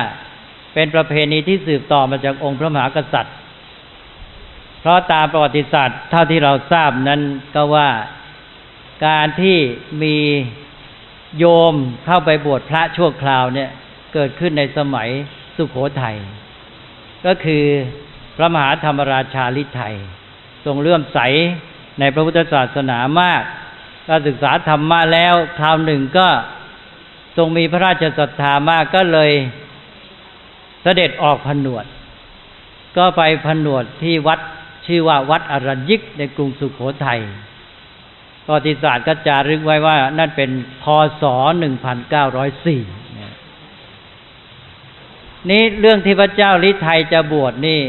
[0.74, 3.36] เป็นประเพณีที่สืบต่อมาจากองค์พระมหากษัตริย์
[4.82, 7.22] เพราะตามประวัติศาสตร์เท่าที่เราทราบนั้น
[7.56, 7.90] ก็ว่า
[9.06, 9.58] การที่
[10.04, 10.18] มี
[11.38, 13.70] โยมเข้าไปบวชพระชั่วคราวเนี่ย
[14.13, 15.10] เกิดขึ้นในสมัย
[15.56, 16.18] สุขโขทัย
[17.26, 17.63] ก็คือ
[18.38, 19.96] พระมหาธรรมราชาลิไทย
[20.66, 21.20] ทรงเลื่อมใส
[22.00, 23.44] ในพระพุทธศาสนามาก
[24.08, 26.28] ก็ศึกษาธรรมมาแล้วคราวหนึ่งก็
[27.38, 29.32] ทรงมีพระราชศรัทธามากก็เลย
[30.84, 31.86] เสด็จออกผนวด
[32.98, 34.40] ก็ไปผนวดที่วัด
[34.88, 37.21] ชื่อว่าวัดอรัญยิกในกรุงสุขโขทัย
[38.45, 40.50] ประวัติศาสตร์ก็จารึกไว้ว่า นั่นเป็น
[40.84, 40.86] พ
[41.21, 41.47] ศ 1904
[45.50, 47.82] นี่เรื่องที่พระเจ้าลิไทยจะบวชนี่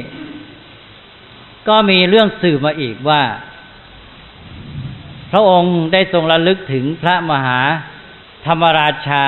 [1.69, 3.23] ก็มีเรื่องสื่อมาอีกว่า
[5.33, 7.61] พระองค์ได้ทรงระลึกถึงพระมหา
[8.47, 9.25] ธรรมราชา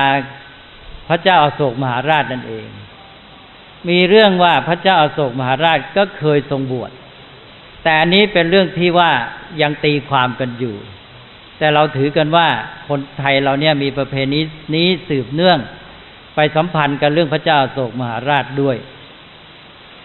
[1.09, 2.69] พระเจ้าอาโศกมหาราชนั่นเอง
[3.89, 6.91] มีเรื่องว่าพระเจ้าอาโศกมหาราชก็เคยทรงบวช
[7.83, 9.11] แต่อันนี้เป็นเรื่องที่ว่า
[9.63, 10.77] ยังตีความกันอยู่
[11.59, 12.49] แต่เราถือกันว่า
[12.89, 14.41] คนไทยเราเนี่ยมีประเพณี
[14.75, 15.59] นี้สืบเนื่อง
[16.35, 18.77] ไปสัมพันธ์กันเรื่องพระเจ้าอโศกมหาราชด้วย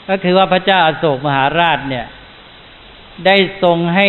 [0.10, 2.06] ก็คือว่าพระเจ้าอโศกมหาราชเนี่ย
[3.26, 4.08] ได้ทรงให้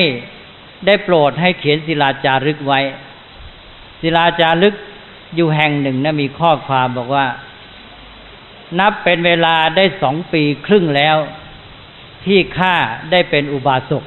[0.87, 2.81] ได้โปรดให้เขียนศิลาจารึกไว้
[4.01, 4.75] ศิลาจารึก
[5.37, 7.27] อยู่แห่งหนึ่งนะมีข้อความบอกว่า
[8.79, 11.17] นับเป็นเวลาได้สองปีครึ่งแล้ว
[12.27, 12.77] ที่ข้า
[13.11, 14.05] ได้เป็นอุบาสก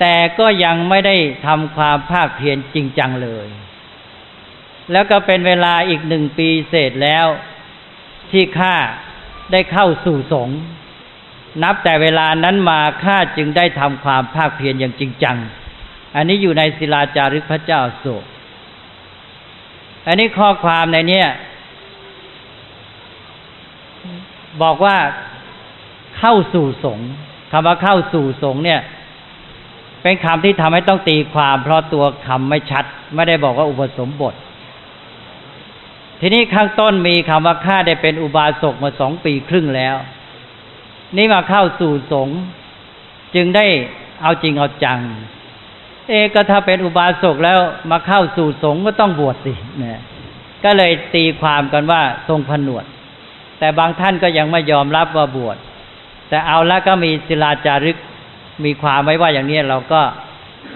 [0.00, 1.16] แต่ก็ยังไม่ได้
[1.46, 3.46] ทำความภาคเพียรจริงจังเลย
[4.92, 7.26] แล้วก็เป็นเวลาอีกหนึ่งปีเศษแล้ว
[8.30, 8.76] ที่ข้า
[9.52, 10.58] ได้เข้าสู่สงฆ์
[11.62, 15.36] นับแต่เวลานั้นมาข้าจึงได้ทำความภาคเพียรอย่างจริงจัง
[16.14, 18.24] อันนี้อยู่ในศิลาจารึกพระเจ้าโศก
[20.06, 21.22] อันนี้ข้อความในนี้
[24.62, 24.96] บอกว่า
[26.18, 27.08] เข้าสู่สงฆ์
[27.52, 28.80] คำว่าเข้าสู่สงฆ์เนี่ย
[30.02, 34.34] เป็นคำที่ทำให้ต้องตีความ เพราะตัวคำไม่ชัด ไม่ได้บอกว่าอุปสมบท
[36.20, 39.96] ทีนี้ข้างต้นมีคำว่าข้าได้เป็นอุบาสกมาสองปีครึ่งแล้ว
[41.16, 42.38] นี่มาเข้าสู่สงฆ์
[43.34, 43.66] จึงได้
[44.22, 45.00] เอาจริงเอาจัง
[46.08, 47.58] เอก็ถ้าเป็นอุบาสกแล้ว
[47.90, 50.00] มาเข้าสู่สงฆ์ก็ต้องบวชสิเนี่ย
[50.64, 52.84] ก็เลยตีความกันว่าทรงผนวด
[53.58, 55.56] แต่บางท่านก็ยังไม่ยอมรับว่าบวช
[56.28, 57.98] แต่เอาแล้วก็มีศิลาจารึก
[58.64, 60.02] มีความไว้ว่าอย่างนี้เราก็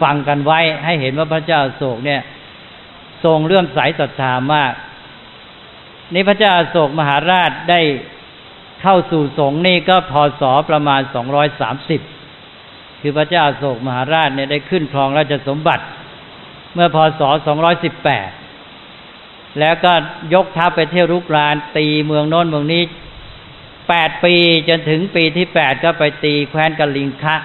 [0.03, 2.21] ฟังกันไว้ให้เห็นว่าพระเจ้าโศกเนี่ย
[3.25, 4.73] ทรงเลื่อมใสศรัทธามาก
[6.15, 7.81] นี่พระเจ้าโศกมหาราชได้
[8.83, 12.01] เข้าสู่สงฆ์นี่ก็พศประมาณสองร้อยสามสิบ
[13.01, 15.85] คือพระเจ้าโศกมหาราชเนี่ยได้ขึ้นครองราชสมบัติ
[16.75, 18.31] เมื่อพศสองร้อยสิบแปด
[19.61, 19.93] แล้วก็
[20.35, 22.83] ยกทัพไปเที่ยวรุกรานตีเมืองโน้นเมืองนี้
[23.91, 24.35] แปดปี
[24.69, 27.37] จนถึงปีที่แปดก็ไปตีแคว้นกลิงคะ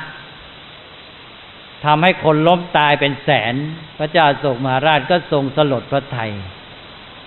[1.86, 3.56] ทำให้คนล้มตายเป็นแสน
[3.98, 6.32] พระเจ้าโศกมหาราชก็ทรงสลดพระไทย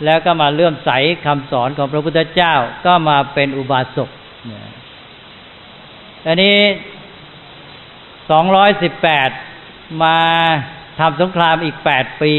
[0.05, 0.91] แล้วก็มาเลื่อมใส
[1.27, 2.55] คำสอนของพระพุทธเจ้า
[2.87, 4.11] ก็มาเป็นอุบาสก
[6.27, 6.57] อันนี้
[8.31, 9.31] สองร้อยสิบแปด
[10.03, 10.19] มา
[10.99, 12.35] ทำสงครามอีกแปดปี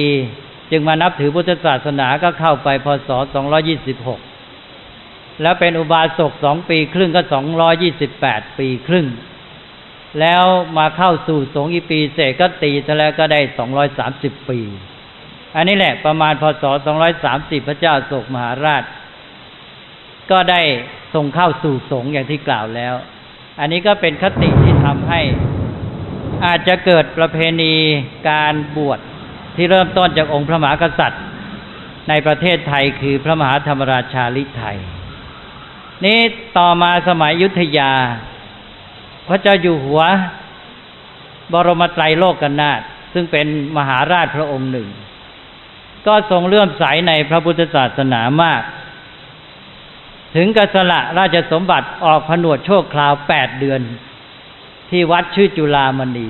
[0.71, 4.19] จึงมานับถือพุทธศาสนาก็เข้าไปพศสองร้อยี่สิบหก
[5.41, 9.07] แล้วเป็นอุบาสกสองปีครึ่งก็สองร้อยี่สิบแปดปีครึ่ง
[10.19, 10.43] แล้ว
[10.77, 14.59] มาเข้าสู่สงฆ์อีปีเสกก็ตีซะแล้วก็ได้สองร้อยสามสิบปี
[15.55, 16.63] อันนี้แหละประมาณพศ
[17.15, 18.83] 230พระเจ้าโศกมหาราช
[20.31, 20.61] ก็ได้
[21.13, 22.93] ทรงเข้าสู่สงฆ์อย่างที่กล่าวแล้ว
[23.59, 25.21] อันนี้ก็เป็นคติที่ทำให้
[26.45, 27.73] อาจจะเกิดประเพณี
[28.29, 28.99] การบวช
[29.55, 31.23] ที่เริ่มต้นจากองค์พระมหากษัตริย์
[32.09, 34.77] ในประเทศไทยคือพระมหาธรรมราชาลิไทย
[36.05, 36.19] นี้
[36.57, 37.91] ต่อมาสมัยยุทธยา
[39.27, 40.01] พระเจ้าอยู่หัว
[41.51, 42.81] บรมไตรโลกกนาถ
[43.13, 44.87] ซึ่งเป็นมหาราชพระองค์หนึ่ง
[46.07, 48.61] ก็ทรงเลื่อมใสในพระพุทธศาสนามาก
[50.35, 53.81] ถึงกสละราชสมบัติออกผนวดโชคคราวแปดเดือน
[54.89, 56.29] ที่วัดชื่อจุลามณี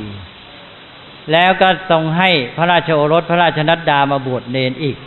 [1.31, 4.97] แล้วก็ทรงให้พระราชโอรสพระราชนัดดามาบวชเนนอีก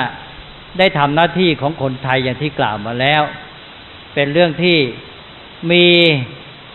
[0.78, 3.22] ได้ทำหน้าที่ของคนไทยอย่างที่กล่าวมาแล้ว
[4.14, 4.78] เป็นเรื่องที่
[5.72, 5.86] มี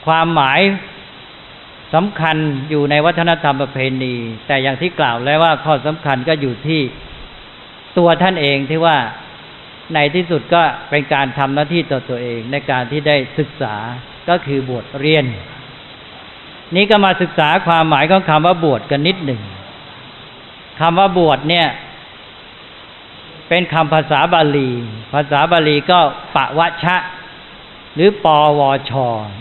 [0.05, 0.59] ความหมาย
[1.93, 2.37] สำคัญ
[2.69, 4.15] อยู่ในวัฒนธรรมประเพณี
[4.47, 6.81] แต่อย่างที่กล่าวแล้วว่าข้อสำคัญก็อยู่ที่
[7.97, 8.97] ตัวท่านเองที่ว่า
[9.93, 13.75] ในที่สุดก็เป็นการทำหน้าที่ต่อตัวเองในการที่ได้ศึกษา
[14.29, 15.25] ก็คือบวชเรียน
[16.75, 19.41] นี้ก็มาศึกษาความหมายของคำว่าบวชกันนิดหนึ่ง
[20.79, 21.67] คำว่าบวชเนี่ย
[23.47, 24.71] เป็นคำภาษาบาลี
[25.13, 25.99] ภาษาบาลีก็
[26.35, 26.95] ปะวะชะ
[27.95, 28.27] หรือป
[28.59, 28.93] วช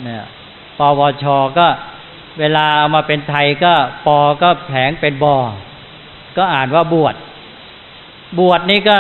[0.03, 0.25] เนี่ย
[0.79, 1.25] ปวช
[1.59, 1.67] ก็
[2.41, 3.75] เวลาเอามาเป็นไทยก็
[4.07, 5.39] ปอก็แผงเป็นบอ
[6.37, 7.15] ก็อ่านว่าบวช
[8.39, 8.99] บวชนี่ก็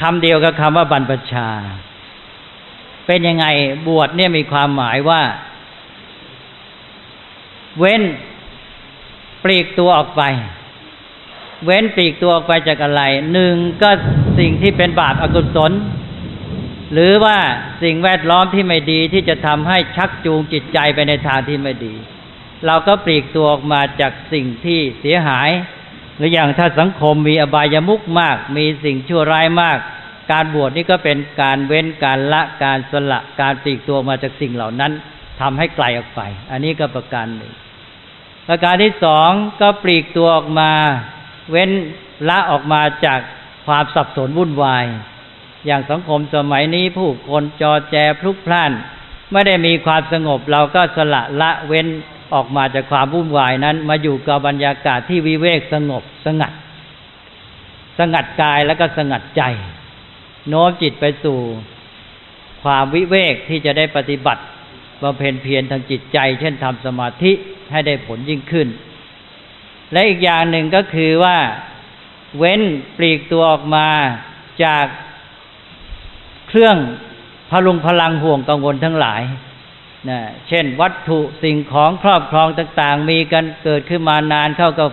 [0.00, 1.48] คำเดียวกับคำว่าบรรพชา
[3.06, 3.46] เป็นยังไง
[3.88, 5.22] บวชเนี่ยมีความหมายว่า
[7.78, 8.02] เว้น
[9.42, 10.22] ปลีกตัวออกไป
[11.64, 13.90] เว้นปลีกตัวออกไปจากอะไรหนึ่งก็
[14.38, 15.72] สิ่งที่เป็นบาปอากุศล
[16.92, 17.38] หรือว่า
[17.82, 21.94] สิ่งแวดล้อมที่ไม่ดีที่จะทำให้ชักจูงจิตใจไปในทางที่ไม่ดี
[22.66, 25.50] เราก็ปลีกตัวออกมาจากสิ่งที่เสียหาย
[26.16, 29.78] หรืออย่างถ้าสังคมมีอบายามุกมาก มีสิ่งชั่วร้ายมาก
[30.32, 34.92] การบวชนี่ก็เป็นการเว้นการละการสละการปลีกตัวมาจากสิ่งเหล่านั้น
[35.40, 36.20] ทำให้ไกลออกไป
[36.50, 37.52] อันนี้ก็ประการหนึ่ง
[38.48, 40.72] ประการที่สองก็ปลีกตัวออกมา
[41.50, 41.70] เว้น
[42.28, 43.20] ละออกมาจาก
[43.66, 44.84] ความสับสนวุ่นวาย
[45.66, 48.72] อย่างสังคมสมัยนี้ผู้คนจอแจพลุกพล่าน
[49.32, 51.86] ไม่ได้มีความสงบเราก็สละละเว้น
[52.34, 56.52] ออกมาจากความวุ่นวายนั้น มาอยู่กับบรรยากาศที่วิเวกสงบสงัด
[57.98, 59.42] สงัดกายแล้วก็สงัดใจ
[60.48, 61.38] โน้มจิตไปสู่
[62.62, 64.42] ความวิเวกที่จะได้ปฏิบัติ
[65.02, 67.32] บำเพ็ญเพียรทางจิตใจ เช่นทำสมาธิ
[67.70, 68.68] ให้ได้ผลยิ่งขึ้น
[69.92, 71.38] และอีกอย่างหนึ่งก็คือว่า
[72.38, 72.62] เว้น
[72.96, 73.88] ปลีกตัวออกมา
[74.64, 74.86] จาก
[76.48, 76.76] เครื่อง
[77.50, 79.22] พลุงพลังห่วงกังวลทั้งหลาย
[80.10, 84.86] นะเช่น วัตถุสิ่งของครอบครองต่าง ๆ มีกันเกิดขึ้นมานานเข้าก็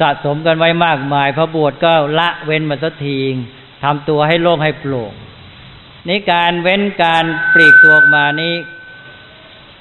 [0.00, 3.18] สะสมกันไว้มากมายพระบวชก็ละเว้นมาสักที
[3.84, 5.12] ทำตัวให้โล่งให้โปร่ง
[6.06, 8.54] ในการเว้นการปลีกตัวออกมานี้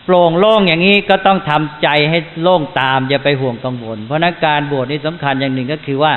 [0.10, 6.14] โปร่งโล่งอย่างนี้ก็ต้องทำใจให้โล่งตามอย่าไปห่วงกังวลเพราะนั้นการบวชนี่สำคัญอย่างหนึ่งก็คือว่า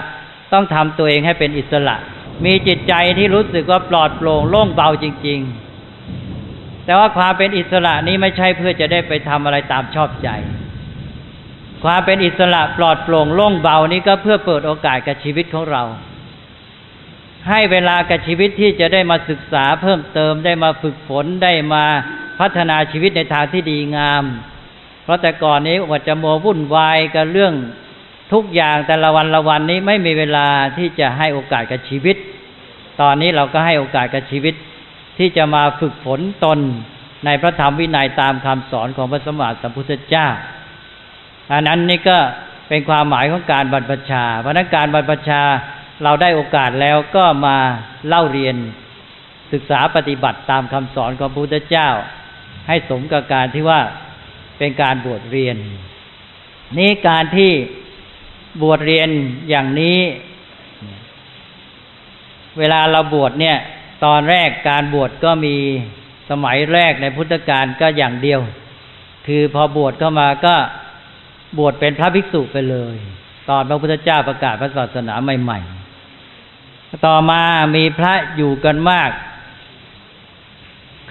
[0.52, 1.96] ต้องทำตัวเองให้เป็นอิสระ
[2.44, 5.38] มีจิตใจที่รู้สึกว่าปลอดโปร่งโล่งเบาจริง
[6.12, 10.28] ๆ แต่ว่าความเป็นอิสระนี้ไม่ใช่เพื่อจะได้ไปทำอะไรตามชอบใจ
[11.84, 15.82] ความเป็นอิสระปลอดโปร่งโล่งเบานี้ก็เพื่อเปิดโอกาสกับชีวิตของเรา
[17.48, 21.84] ให้เวลากับชีวิตที่จะได้มาศึกษาเพิ่มเติมได้มาฝึกฝนได้มา
[22.40, 24.24] พัฒนาชีวิตในทางที่ดีงาม
[25.04, 27.54] เพราะแต่ก่อนนี้ว่าจะโมวุ่นวายกับเรื่อง
[28.32, 32.16] ทุกอย่างแต่ละวันละวันนี้ไม่มีเวลาที่จะให้โอกาสกับชีวิต
[33.00, 34.54] ตอนนี้เราก็ให้โอกาสกับชีวิต
[35.18, 36.58] ที่จะมาฝึกฝนตน
[37.24, 40.28] ในพระธรรมวินัยตามคำสอนของพระสมมาสัมพุทธเจ้า
[41.52, 42.18] อันนั้นนี่ก็
[42.68, 45.42] เป็นความหมายของการบรรพชาเพราะนั้นการบรรพชา
[46.04, 47.56] เราได้โอกาสแล้วก็มา
[48.08, 48.56] เล่าเรียน
[49.52, 51.88] ศึกษาปฏิบัติตามคำสอนของพระพุทธเจ้า
[52.68, 53.80] ให้สมกับการที่ว่า
[54.58, 55.56] เป็นการบวชเรียน
[56.78, 57.50] นี้การที่
[58.62, 59.08] บวชเรียน
[59.48, 59.98] อย่างนี้
[62.58, 63.56] เวลาเราบวชเนี่ย
[64.04, 65.56] ตอนแรกการบวชก็มี
[66.30, 68.40] สมัยแรกในพุทธกาลก็อย่างเดียว
[69.26, 70.54] คือพอบวชเข้ามาก็
[71.58, 72.96] บวชเป็นพระภิกษุไปเลย
[73.48, 75.60] ตอนพระพุทธเจ้าประกาศพระศาสนาใหม่
[76.30, 77.40] ๆ ต่อมา
[77.76, 79.10] มีพระอยู่กันมาก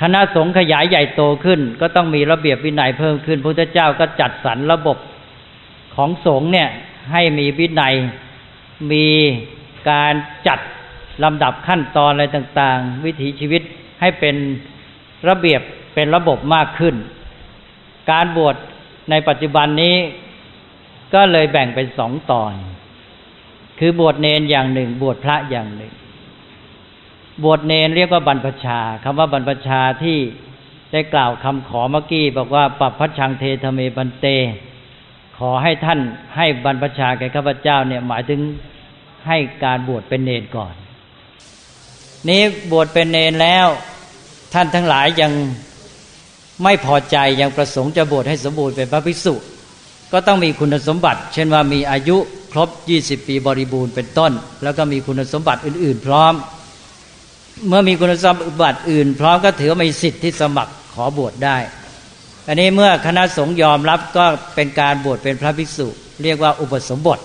[0.02, 4.98] คณะสงฆ์ขยายใหญ่โตขึ้น ก็ต้องมีระเบียบวินัยเพิ่มขึ้นพระพุทธเจ้าก็จัดสรรระบบ
[5.96, 6.70] ของสงฆ์เนี่ย
[7.12, 7.94] ให้มีวินัย
[8.92, 9.08] มี
[9.90, 10.14] การ
[10.48, 10.60] จัด
[11.24, 13.62] ลำดับขั้นตอนอะไรต่างๆ วิถีชีวิต
[14.02, 14.36] ให้เป็น
[15.30, 15.62] ระเบียบ
[15.94, 16.96] เป็นระบบมากขึ้น
[18.12, 18.56] การบวช
[19.10, 19.96] ในปัจจุบันนี้
[21.14, 22.54] ก็เลยแบ่งเป็นสองตอน
[23.80, 25.94] คือบวชเนนอย่างหนึ่ง บวชพระอย่างหนึ่ง
[27.44, 30.18] บวชเนนเรียกว่าบรรพชาคำว่าบรรพชาที่
[30.92, 34.26] ได้กล่าวคำขอเมื่อกี้บอกว่าปับพัชังเทธเมบันเต
[35.38, 36.00] ขอให้ท่าน
[36.38, 38.42] ให้บรรพชาแก่ข้าพเจ้าเนี่ยหมายถึง
[39.28, 40.74] ให้การบวชเป็นเนนก่อน
[42.30, 42.42] นี้
[42.72, 43.68] บวชเป็นเนนแล้ว
[44.54, 45.32] ท่านทั้งหลายยัง
[46.64, 49.36] ไม่พอใจยังประสงค์จะบวชให้สมบูรณ์เป็นพระภิกษุ
[50.12, 52.18] ก็ต้องมีคุณสมบัติ เช่นว่ามีอายุ
[52.52, 52.70] ครบ
[53.02, 54.32] 20 ปีบริบูรณ์เป็นต้น
[54.64, 56.34] แล้วก็มีคุณสมบัติอื่น ๆ พร้อม
[57.68, 61.58] เมื่อมีคุณสมบัติอื่น พร้อมก็ถือว่ามีสิทธิ์ที่สมัครขอบวชได้
[62.48, 65.88] อันนี้เมื่อคณะสงฆ์ยอมรับก็เป็นการบวชเป็นพระภิกษุ
[66.24, 67.20] เรียกว่าอุปสมบท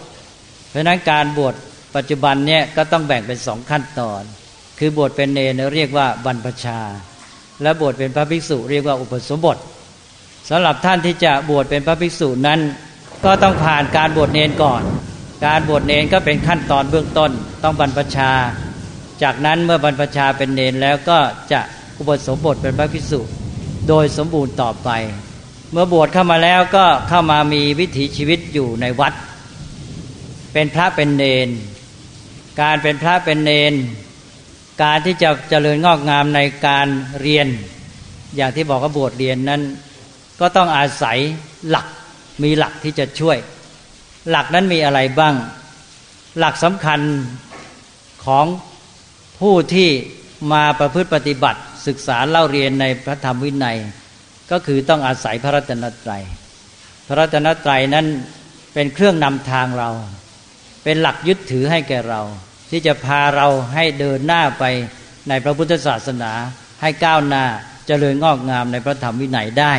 [0.70, 1.55] เพราะนั้นการบวช
[1.97, 4.22] ปัจจุบันเนี่ยก็ต้องแบ่งเป็นสองขั้นตอน
[4.78, 6.80] คือบวชเป็นเนรเรียกว่าบรรพชา
[7.62, 9.57] และบวชเป็นพระภิกษุเรียกว่าอุปสมบท
[10.51, 12.61] สำหรับท่านที่จะบวชเป็นพระภิกษุนั้น
[13.24, 14.82] ก็ต้องผ่านการบวชเนรก่อน
[15.47, 17.30] การบวชเนรก็เป็นขั้นตอนเบื้องต้น
[17.62, 18.32] ต้องบรรพชา
[19.25, 21.18] จากนั้นเมื่อบรรพชาเป็นเนนแล้วก็
[21.53, 21.61] จะ
[21.99, 23.20] อุปสมบทเป็นพระภิกษุ
[23.89, 24.91] โดยสมบูรณ์ต่อไป
[25.72, 29.12] เมื่อบวชเข้ามาแล้วก็เข้ามามีวิถีชีวิตอยู่ในวัด
[30.53, 31.49] เป็นพระเป็นเนน
[32.62, 33.75] การเป็นพระเป็นเนน
[34.83, 36.87] การที่จะเจริญงอกงามในการ
[37.20, 37.47] เรียน
[38.37, 39.62] อย่างที่บอกว่าบวชเรียนนั้น
[40.41, 41.18] ก็ต้องอาศัย
[41.68, 41.87] หลัก
[42.43, 43.37] มีหลักที่จะช่วย
[44.31, 45.35] หลักนั้นมีอะไรบ้าง
[46.39, 47.01] หลักสำคัญ
[48.25, 48.47] ของ
[49.41, 49.89] ผู้ที่
[50.53, 53.78] มาประพฤติปฏิบัติ ศึกษาเล่าเรียนในพระธรรมวินัย
[54.51, 56.22] ก็คือต้องอาศัยพระรัตนตรัย
[57.07, 58.07] พระรัตนตรัยนั้น
[58.74, 59.91] เป็นเครื่องนำทางเรา
[60.85, 62.20] เป็นหลักยึดถือให้แก่เรา
[62.70, 64.64] ที่จะพาเราให้เดินหน้าไป
[65.28, 66.32] ในพระพุทธศาสนา
[66.82, 67.45] ให้ก้าวหน้า
[67.85, 69.72] จเจริญงอกงามในพระธรรมวินัยได้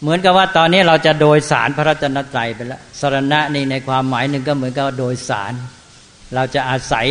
[0.00, 5.52] เหมือนกับว่าตอนนี้เราจะโดยสารพระรัตนตรัยไปแล้วสรณะนี่ในความหมายหนึ่งก็เหมือนกับโดยสาร
[6.34, 7.06] เราจะอาศัย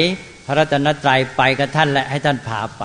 [0.46, 2.84] พระรัตนตรัยไปกับท่านและให้ท่านพาไป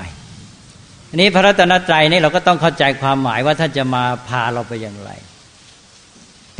[1.08, 5.10] อันนี้พระรัตนตรัยนี่เราก็ต้องเข้าใจความหมายว่าท่านจะมาพาเราไปอย่างไร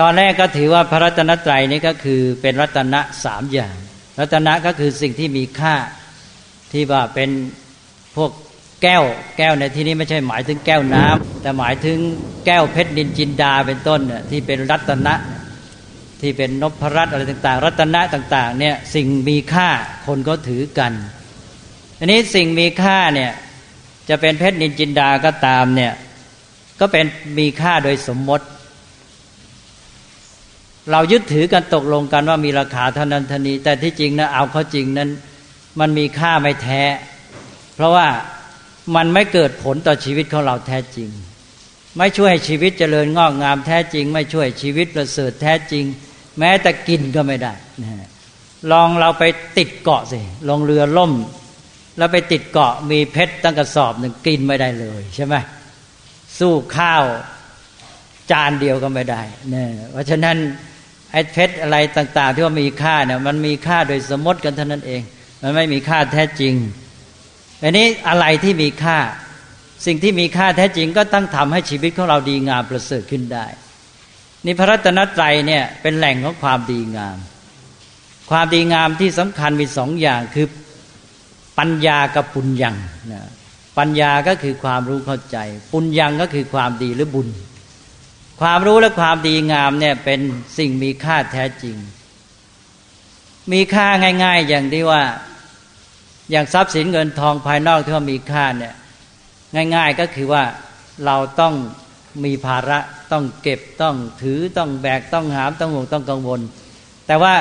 [0.01, 3.77] ตอนแรกก็ถือว่าพระรัตนตรัยนี่ก็คือเป็นรัตนะสามอย่าง
[4.21, 5.75] รัตนะก็คือสิ่งที่มีค่า
[6.73, 7.31] ที่ว่าเป็น
[8.17, 8.31] พวก
[8.83, 9.05] แก้ว
[9.39, 11.99] แก้วในที่นี้ไม่ใช่หมายถึงแก้วน้ำแต่หมายถึง
[12.47, 15.15] แก้วเพชรนินจินดาเป็นต้นเนี่ยที่เป็นรัตนะ
[16.21, 19.69] ที่เป็นนพรัตอะไรต่าง ๆ รัตนะต่าง ๆ เนี่ยสิ่งมีค่า
[20.07, 20.93] คนก็ถือกัน
[21.99, 23.33] อันนี้สิ่งมีค่าเนี่ย
[24.09, 25.93] จะเป็นเพชรนินจินดาก็ตามเนี่ย
[26.81, 27.05] ก็เป็น
[27.39, 28.47] มีค่าโดยสมมติ
[30.91, 35.11] เรายึดถือกันตกลงกันว่ามีราคาเท่านั้นเท่านี้ แต่ที่จริงนะเอาเข้าจริงนั้น
[35.81, 36.83] มันมีค่าไม่แท้
[37.75, 38.09] เพราะว่า
[38.97, 41.09] มันไม่เกิดผลต่อชีวิตของเราแท้จริง
[41.99, 45.85] ไม่ช่วยชีวิตเจริญงอกงามแท้จริง ไม่ช่วยชีวิตประเสริฐแท้จริง
[46.41, 47.53] แม้แต่กินก็ไม่ได้
[48.73, 49.25] ลองเราไป
[49.59, 51.13] ติดเกาะสิลงเรือล่ม
[51.99, 55.35] แล้วไปติดเกาะมีเพชรตั้งกระสอบหนึ่งกินไม่ได้เลยใช่ไหม
[56.39, 57.05] สู้ข้าว
[58.31, 60.37] จานเดียวก็ไม่ได้เนี่ยเพราะฉะนั้น
[61.13, 65.03] ไอ้เพชรอะไรต่าง ๆ ที่ว่ามีค่าเนี่ยมันมีค่าโดยสมมติกันเท่านั้นเอง
[65.43, 66.55] มันไม่มีค่าแท้จริง
[67.63, 68.99] อันนี้อะไรที่มีค่า
[69.87, 73.47] สิ่งที่มีค่าแท้จริงก็ต้องทำให้ชีวิตของเราดีงามประเสริฐขึ้นได้
[74.45, 77.19] นี่พระรัตนตรัยเนี่ยเป็นแหล่งของความดีงาม
[78.31, 80.47] ความดีงามที่สำคัญมีสองอย่างคือ
[81.59, 82.77] ปัญญากับปุญญัง
[83.13, 83.23] นะ
[83.79, 85.37] ปัญญาก็คือความรู้เข้าใจ
[85.73, 87.29] ปุญญังก็คือความดีหรือบุญ
[88.41, 90.21] ความรู้และความดีงามเนี่ยเป็น
[90.59, 91.77] สิ่งมีค่าแท้จริง
[93.53, 93.87] มีค่า
[94.25, 95.03] ง่าย ๆ อย่างที่ว่า
[96.31, 98.75] อย่างทรัพย์สินเงินทองภายนอกที่ว่ามีค่าเนี่ย
[99.75, 100.45] ง่าย ๆ ก็คือว่า
[101.07, 101.55] เราต้อง
[102.25, 102.79] มีภาระ
[103.13, 106.41] ต้องเก็บต้องถือต้องแบกต้องหามต้องห่วงต้องกังวล
[107.07, 107.35] แต่ว่า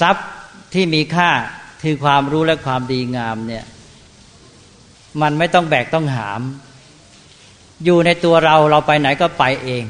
[0.00, 0.28] ทรัพย์
[0.74, 1.30] ที่มีค่า
[1.82, 3.64] คือความรู้และความดีงามเนี่ย
[5.22, 6.40] มันไม่ต้องแบกต้องหาม
[7.84, 9.84] อยู่ในตัวเราเราไปไหนก็ไปเอง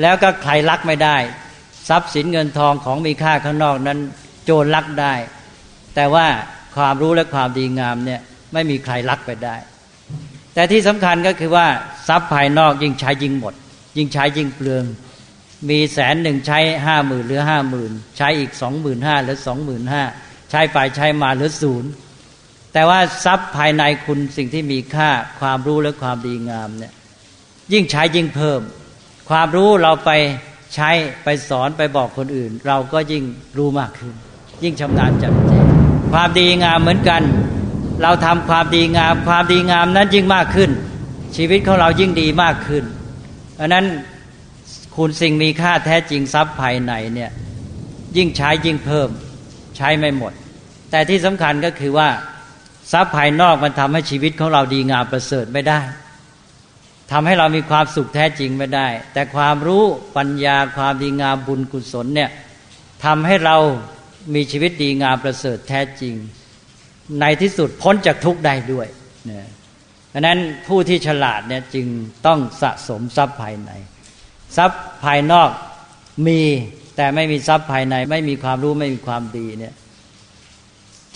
[0.00, 1.16] แล้วก็ใครลักไม่ได้
[1.88, 3.98] ทรัพย์สินเงินทองของมีค่าข้างนอกนั้น
[4.44, 5.14] โจรลักได้
[5.94, 6.26] แต่ว่า
[6.76, 8.20] ความรู้และความดีงามเนี่ย
[8.52, 9.56] ไม่มีใครลักไปได้
[10.56, 11.66] แต่ที่สำคัญก็คือว่า
[12.08, 13.54] ทรัพย์ภายนอกยิ่งใช้ยิ่งหมด
[13.96, 14.84] ยิ่งใช้ยิ่งเปลือง
[15.70, 20.02] มีแสนหนึ่งใช้ห้าหมื่นหรือห้าหมื่นใช้อีกสองหมื่นห้าหรือสองหมื่นห้า
[20.50, 21.90] ใช้ไปใช้มาหรือศูนย์
[22.72, 26.92] แต่ว่าทรัพย์ภายในคุณสิ่งที่มีค่าความรู้และความดีงามเนี่ย
[27.72, 28.60] ยิ่งใช้ยิ่งเพิ่ม
[29.30, 30.10] ความรู้เราไป
[30.74, 30.90] ใช้
[31.24, 33.24] ไปสอนไปบอกคนอื่น เราก็ยิ่ง
[33.58, 34.14] รู้มากขึ้น
[34.64, 35.66] ยิ่งชำนาญจัดเจน
[36.12, 37.22] ความดีงามเหมือนกัน
[38.02, 40.70] เราทำความดีงาม ความดีงามนั้นยิ่งมากขึ้น
[41.36, 42.84] ชีวิตของเรายิ่งดีมากขึ้น
[43.54, 43.84] เพราะนั้น
[44.96, 47.30] คุณสิ่งมีค่าแท้จริงทรัพย์ภายในเนี่ย
[48.16, 49.08] ยิ่งใช้ยิ่งเพิ่ม
[49.76, 50.32] ใช้ไม่หมด
[50.90, 52.08] แต่ที่สำคัญก็คือว่า
[52.92, 55.80] ทรัพย์ภายนอกมันทำให้ชีวิตของเราดีงามประเสริฐไม่ได้
[57.12, 59.82] ทำให้เรามีความสุขแท้จริงไม่ได้ แต่ความรู้
[60.16, 62.30] ปัญญาความดีงามบุญกุศลเนี่ย
[63.04, 63.56] ทำให้เรา
[64.34, 66.14] มีชีวิตดีงามประเสริฐแท้จริง
[67.20, 68.86] ในที่สุดพ้นจากทุกข์ได้ด้วย
[69.26, 69.46] เนี่ย
[70.16, 71.86] ราะนั้นผู้ที่ฉลาดเนี่ยจึง
[72.26, 73.70] ต้องสะสมทรัพย์ภายใน
[74.56, 75.50] ทรัพย์ภายนอก
[76.26, 76.40] มี
[76.96, 79.74] แต่ไม่มีทรัพย์ภายใน ไม่มีความรู้ไม่มีความดีเนี่ย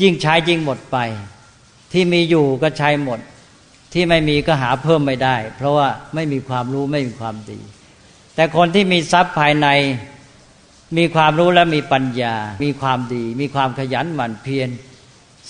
[0.01, 0.99] ยิ่งใช้ยิ่งหมดไป
[1.93, 3.20] ที่มีอยู่ก็ใช้หมด
[3.93, 7.61] ที่ไม่มีก็หาเพิ่มไม่ได้ เพราะว่าไม่มีความรู้ไม่มีความดี
[8.34, 9.68] แต่คนที่มีทรัพย์ภายใน
[10.99, 12.34] มีความรู้และมีปัญญา
[12.64, 14.68] มีความดี มีความขยันหมั่นเพียร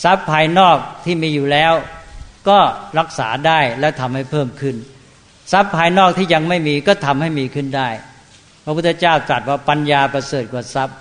[0.02, 1.72] ทรัพย์ภายนอกที่มีอยู่แล้ว
[2.48, 2.58] ก็
[2.98, 4.76] รักษาได้และทำให้เพิ่มขึ้น
[5.52, 7.88] ทรัพย์ภายนอกที่ยังไม่มีก็ทำให้มีขึ้นได้
[8.64, 10.96] พระพุทธเจ้าตรัสว่าปัญญาประเสริฐกว่าทรัพย์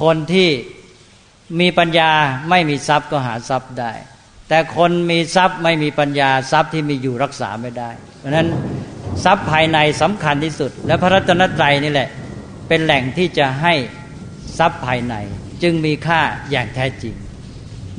[0.00, 0.48] คนที่
[1.60, 2.10] มีปัญญา
[2.50, 3.92] ไม่มีทรัพย์ก็หาทรัพย์ได้
[4.48, 8.48] แต่คนมีทรัพย์ไม่มีปัญญาทรัพย์ที่มีอยู่รักษาไม่ได้ เพราะนั้น
[9.24, 12.08] ทรัพย์ภายในสำคัญที่สุด และพระรัตนตรัยนี่แหละ
[12.68, 13.74] เป็นแหล่งที่จะให้
[14.58, 15.14] ทรัพย์ภายใน
[15.62, 17.14] จึงมีค่าอย่างแท้จริง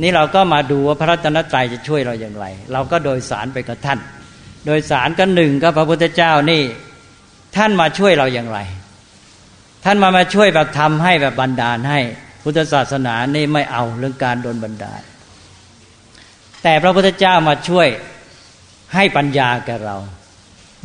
[0.02, 4.00] นี่เราก็มาดูว่าพระรัตนตรัยจะช่วยเราอย่างไร เราก็โดยสารไปกับท่าน
[4.66, 6.64] โดยสารก็หนึ่งก็พระพุทธเจ้านี่
[7.56, 8.60] ท่านมาช่วยเราอย่างไร
[9.86, 12.00] ท่านมามาช่วยแบบทำให้แบบบันดาลให้
[12.44, 15.02] พุทธศาสนานี่ไม่เอาเรื่องการโดนบันดาล
[16.64, 17.88] แต่พระพุทธเจ้ามาช่วย
[18.96, 19.98] ให้ปัญญาแก่เรา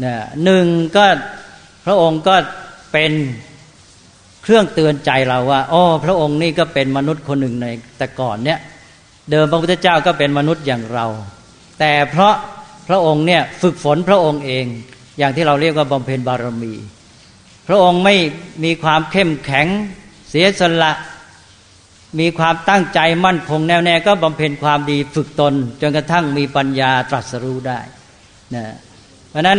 [0.00, 1.04] เนี่ยหนึ่งก็
[1.86, 2.36] พระองค์ก็
[2.92, 3.12] เป็น
[4.42, 7.66] เครื่องเตือนใจเราว่าอ๋อพระองค์นี่ก็เป็นมนุษย์คนหนึ่งใน
[7.98, 8.58] แต่ก่อนเนี่ย
[9.30, 11.06] เดิมพระพุทธเจ้าก็เป็นมนุษย์อย่างเรา
[11.80, 12.34] แต่เพราะ
[12.88, 14.66] พระองค์เนี่ยฝึกฝนพระองค์เอง
[15.18, 16.74] อย่างที่เราเรียกว่าบำเพ็ญบารมี
[17.68, 18.16] พระองค์ไม่
[18.64, 19.66] มีความเข้มแข็ง
[20.30, 20.92] เสียสละ
[22.20, 27.80] มีความตั้งใจมั่นคงแน่วแน่ก็บำเพ็ญความดีฝึกตน จนกระทั่งมีปัญญาตรัสรู้ได้
[28.54, 28.64] นะ
[29.30, 29.58] เพราะนั้น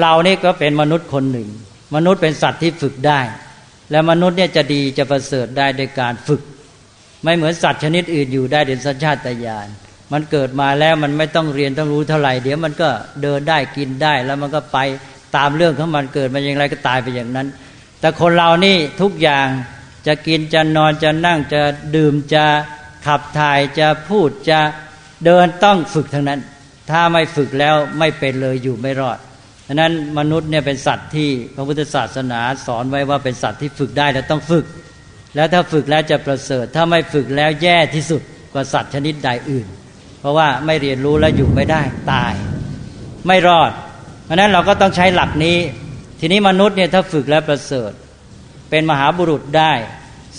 [0.00, 1.48] เรานี่ก็เป็นมนุษย์คนหนึ่ง
[1.94, 3.20] มนุษย์เป็นสัตว์ที่ฝึกได้
[3.90, 6.42] และมนุษย์เนี่ยจะดีจะประเสริฐได้โดยการฝึก
[7.24, 9.16] ไม่เหมือนสัตว์ชนิดอื่นอยู่ได้โดยสัญชาต
[9.46, 9.68] ญาณ
[10.12, 12.88] มันเกิดมาแล้วมันไม่ต้องเรียนต้องรู้เท่าไหร่ เดี๋ยวมันก็
[13.22, 14.78] เดินได้กินได้แล้วมันก็ไป
[15.36, 17.48] ตามเรื่องของมันเกิดมาอย่างไรก็ตายไปอย่างนั้น
[18.00, 19.46] แต่คนเรานี่ทุกอย่าง
[20.06, 21.62] จะกินจะนอนจะนั่งจะ
[21.96, 22.44] ดื่มจะ
[23.06, 24.60] ขับถ่ายจะพูดจะ
[25.24, 26.40] เดินต้องฝึกทั้งนั้น
[26.90, 29.18] ถ้าไม่ฝึกแล้วไม่เป็นเลยอยู่ไม่รอด
[29.66, 34.64] ดังนั้นมนุษย์เนี่ยเป็นสัตว์ที่พระพุทธศาสนาสอนไว้ว่าเป็นสัตว์ที่ฝึกได้และต้องฝึก
[35.34, 38.22] แล้วถ้าฝึกแล้วจะประเสริฐ ถ้าไม่ฝึกแล้วแย่ที่สุด
[38.52, 39.66] กว่าสัตว์ชนิดใดอื่น
[40.20, 42.34] เพราะว่าไม่เรียนรู้แล้วอยู่ไม่ได้ตาย
[43.26, 43.70] ไม่รอด
[44.24, 45.58] เพราะนั้นเราก็ต้องใช้หลักนี้
[46.20, 47.92] ทีนี้มนุษย์เนี่ยถ้าฝึกแล้วประเสริฐ
[48.70, 49.72] เป็นมหาบุรุษได้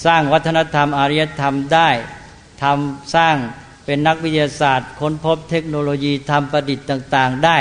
[0.06, 1.90] สร้างวัฒนธรรมอารยธรรมได้
[2.64, 3.36] ทำสร้าง
[3.86, 7.58] เป็นนักวิทยาศาสตร์ ค้นพบเทคโนโลยีทำประดิษฐ์ต่าง ๆ ได้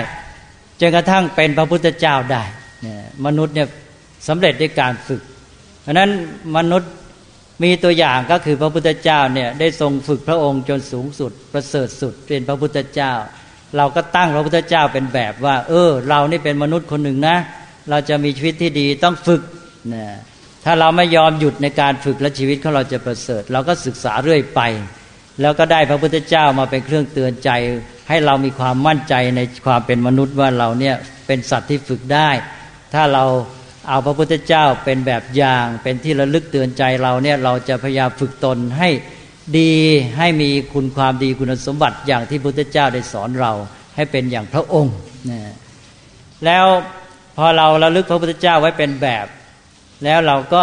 [0.81, 2.43] จนกระทั่งเป็นพระพุทธเจ้าได้
[3.26, 3.68] มนุษย์เนี่ย
[4.28, 5.22] สำเร็จด้วยการฝึก
[5.83, 6.11] เพราะนั้น
[6.57, 6.91] มนุษย์
[7.62, 13.12] มีตัวอย่างก็คือพระพุทธเจ้าเนี่ยได้ทรงฝึกพระองค์จนสูงสุด ประเสริฐสุดเป็นพระพุทธเจ้า
[13.76, 17.36] เราก็ตั้งพระพุทธเจ้าเป็นแบบว่า เออ เรานี่เป็นมนุษย์คนหนึ่งนะ
[17.90, 19.42] เราจะมีชีวิตที่ดีต้องฝึก
[19.94, 20.04] นะ
[20.64, 24.61] ถ้าเราไม่ยอมหยุดในการฝึกและชีวิตของเราจะประเสริฐ เราก็ศึกษาเรื่อยไป
[25.40, 27.50] แล้วก็ได้พระพุทธเจ้ามาเป็นเครื่องเตือนใจ
[28.08, 30.96] ให้เรามีความมั่นใจในความเป็นมนุษย์ว่าเราเนี่ย
[31.26, 32.30] เป็นสัตว์ที่ฝึกได้
[32.94, 33.24] ถ้าเรา
[33.91, 38.88] เอาพระพุทธเจ้าเป็นแบบอย่างเป็นที่ระลึกเตือนใจเราเนี่ยเราจะพยายามฝึกตนให้
[39.59, 39.72] ดี
[40.18, 43.53] ให้มีคุณความดีคุณสมบัติอย่างที่พระพุทธเจ้าได้สอนเรา
[43.97, 44.97] ให้เป็นอย่างพระองค์
[45.30, 45.41] นะ
[46.45, 46.66] แล้ว
[47.36, 49.26] พอเราระลึกพระพุทธเจ้าไว้เป็นแบบ
[50.05, 50.62] แล้วเราก็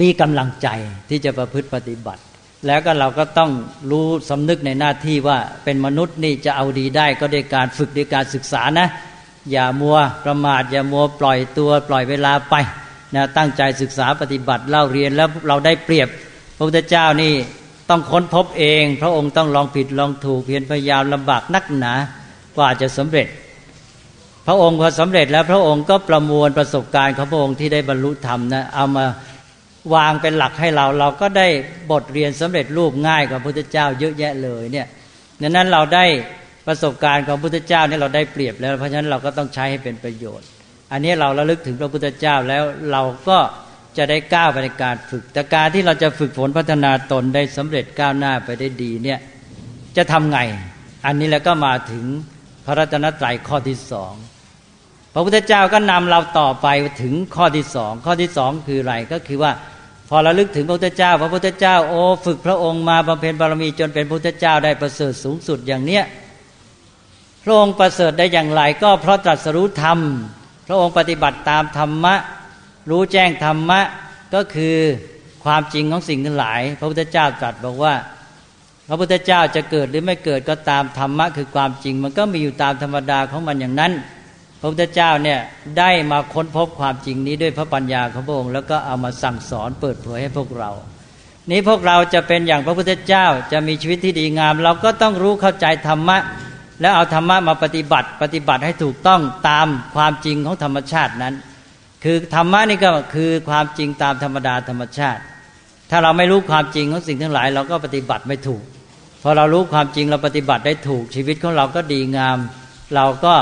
[0.00, 0.68] มีกำลังใจ
[1.08, 2.22] ที่จะประพฤติปฏิบัติ
[2.66, 3.50] แล้วก็เราก็ต้อง
[3.90, 8.88] รู้สำนึกในหน้าที่ว่าเป็นมนุษย์นี่จะเอาดีได้ก็ด้วยการฝึกด้วยการศึกษานะ
[9.52, 12.54] อย่ามัวประมาทอย่ามัวปล่อยตัวปล่อยเวลาไป
[13.14, 16.08] นะตั้งใจศึกษาปฏิบัติเล่าเรียนแล้วเราได้เปรียบ
[16.56, 17.32] พระพุทธเจ้านี่
[17.90, 21.94] ต้องค้นพบเอง พระองค์ต้องลองผิดลองถูกเพียรพยายามลำบากนักหนา
[22.56, 23.28] กว่าจะสำเร็จ
[24.46, 29.04] พระองค์พอสำเร็จแล้วพระองค์ก็ประมวลประสบการณ์ของพระองค์ที่ได้บรรลุธรรมนะเอามา
[29.94, 31.48] วางเป็นหลักให้เราเราก็ได้
[31.90, 34.86] บทเรียนสำเร็จรูปง่ายกว่าพระพุทธเจ้าเยอะแยะเลยเนี่ย
[35.42, 36.04] ดังนั้นเราได้
[36.68, 40.46] ประสบการณ์ของพระพุทธเจ้านี่เราได้เปรียบแล้ว เพราะฉะนั้นเราก็ต้องใช้ให้เป็นประโยชน์
[40.92, 43.38] อันนี้เราระลึกถึงพระพุทธเจ้าแล้วเราก็
[43.96, 49.18] จะได้ก้าวไปในการฝึกแต่การที่เราจะฝึกฝนพัฒนาตนได้สำเร็จก้าวหน้าไปได้ดีเนี่ย
[49.96, 50.38] จะทำไง
[51.06, 52.04] อันนี้แล้วก็มาถึง
[52.66, 54.14] พระรัตนตรัยข้อที่สอง
[55.14, 56.68] พระพุทธเจ้าก็นำเราต่อไป
[57.02, 59.52] ถึงข้อที่สองข้อที่สองคืออะไรก็คือว่า
[60.08, 66.04] พอเราลึกถึงพระพุทธเจ้า พระพุทธเจ้าโอ้ฝึกพระองค์มาบำเพ็ญบารมีจนเป็นพระพุทธเจ้าได้ประเสริฐสูงสุดอย่างเนี้ย
[67.48, 69.98] ระองค์ประเสริฐได้อย่างไร ก็เพราะตรัสรู้ธรรม
[70.66, 72.14] พระองค์ปฏิบัติตามธรรมะ
[72.90, 73.80] รู้แจ้งธรรมะ
[74.34, 74.76] ก็คือ
[75.44, 77.94] ความจริงของสิ่งทั้งหลาย พระพุทธเจ้าตรัสบอกว่า
[78.88, 83.92] พระพุทธเจ้าจะเกิดหรือไม่เกิดก็ตามธรรมะคือความจริง มันก็มีอยู่ตามธรรมดาของมันอย่างนั้น
[84.60, 85.38] พระพุทธเจ้าเนี่ย
[85.78, 90.70] ได้มาค้นพบความจริงนี้ด้วยพระปัญญาของพระองค์แล้วก็เอามาสั่งสอนเปิดเผยให้พวกเรา
[91.50, 96.18] นี้พวกเราจะเป็นอย่างพระพุทธเจ้าจะมีชีวิตที่ดีงาม เราก็ต้องรู้เข้าใจธรรมะ
[96.80, 101.34] แล้วเอาธรรมะมาปฏิบัติ ปฏิบัติให้ถูกต้องตามความจริงของธรรมชาตินั้น
[102.04, 105.22] คือธรรมะนี่ก็คือความจริงตามธรรมดาธรรมชาติ
[105.90, 108.62] ถ้าเราไม่รู้ความจริงของสิ่งทั้งหลาย เราก็ปฏิบัติไม่ถูก
[109.22, 112.38] พอเรารู้ความจริงเราปฏิบัติได้ถูกชีวิตของเราก็ดีงาม
[112.94, 113.34] เราก็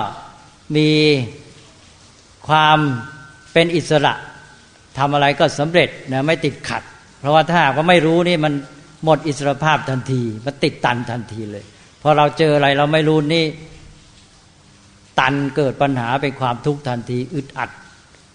[0.76, 0.90] มี
[2.48, 2.78] ความ
[3.52, 4.14] เป็นอิสระ
[4.98, 6.82] ทำอะไรก็สำเร็จนะไม่ติดขัด
[7.20, 8.52] เพราะว่าถ้าหากว่าไม่รู้นี่มัน
[9.04, 11.64] หมดอิสรภาพทันที มันติดตันทันทีเลย
[12.06, 13.44] อเราเจออะไรเราไม่รู้นี่
[15.18, 17.70] ตันเกิดปัญหาเป็นความทุกข์ทันทีอึดอัด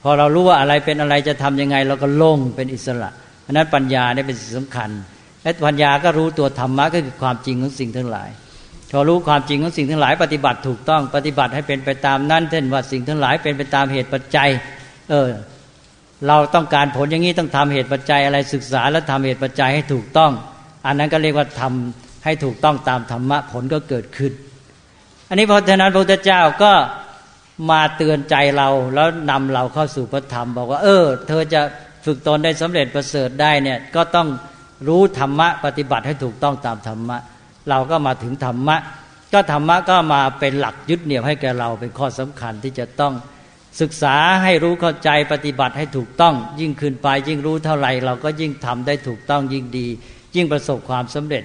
[0.03, 3.09] พอเรารู้ว่าอะไรเป็นอะไรจะทํำยังไง เราก็โล่งเป็นอิสระ
[3.45, 4.89] อันนั้นปัญญาเนี่ยเป็นสิ่งสำคัญ
[5.43, 8.29] และปัญญาก็รู้ตัวธรรมะก็คือความจริงของสิ่งทั้งหลาย
[8.91, 14.49] พอรู้ความจริงของสิ่งทั้งหลายปฏิบัติถูกต้องปฏิบัติให้เป็นไปตามนั้นเช่นว่าสิ่งทั้งหลายเป็นไปตามเหตุปัจจัย
[15.09, 15.29] เออ
[16.27, 20.31] เราต้องการผลอย่างนี้ต้องทำเหตุปัจจัยอะไรศึกษาและทำเหตุปัจจัยให้ถูกต้อง
[20.85, 24.31] อันนั้นก็เรียกว่าทำ ให้ถูกต้องตามธรรมะผลก็เกิดขึ้น
[25.29, 26.73] อันนี้เพราะฉะนั้นพระพุทธเจ้าก็
[27.71, 31.61] มาเตือนใจเราแล้วนำเราเข้าสู่พระธรรม บอกว่า เออ เธอจะ
[32.05, 34.27] ฝึกตนได้สำเร็จประเสริฐได้เนี่ยก็ต้อง
[34.87, 37.17] รู้ธรรมะปฏิบัติให้ถูกต้องตามธรรมะ
[37.69, 38.77] เราก็มาถึงธรรมะ
[39.33, 43.13] ก็ธรรมะก็มาเป็นหลักยึดเหนี่ยวให้แก่เราเป็นข้อสำคัญที่จะต้อง
[43.81, 49.87] ศึกษาให้รู้เข้าใจปฏิบัติให้ถูกต้อง ยิ่งขึ้นไปยิ่งรู้เท่าไหร่เราก็ยิ่งทำได้ถูกต้องยิ่งดี
[50.35, 51.43] ยิ่งประสบความสำเร็จ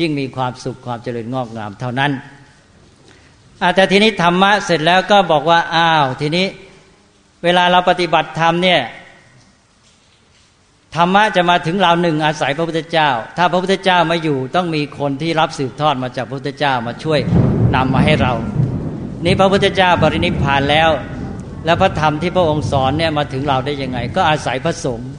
[0.00, 2.10] ยิ่งมีความสุขความเจริญงอกงามเท่านั้น
[3.62, 6.46] อาแต่ทีนี้ธรรมะเสร็จแล้วก็บอกว่าอ้าว ทีนี้
[7.44, 8.80] เวลาเราปฏิบัติธรรมเนี่ย
[10.96, 17.20] ธรรมะจะมาถึงเราหนึ่งอาศัยพระพุทธเจ้า ถ้าพระพุทธเจ้ามาอยู่ ต้องมีคนที่รับสืบทอดมาจากพระพุทธเจ้ามาช่วย
[17.74, 18.32] นำมาให้เรา
[19.24, 20.90] นี่พระพุทธเจ้าปรินิพพานแล้ว
[21.64, 25.10] แล้วพระธรรมที่พระองค์สอนเนี่ยมาถึงเราได้ยังไง ก็อาศัยพระสงฆ์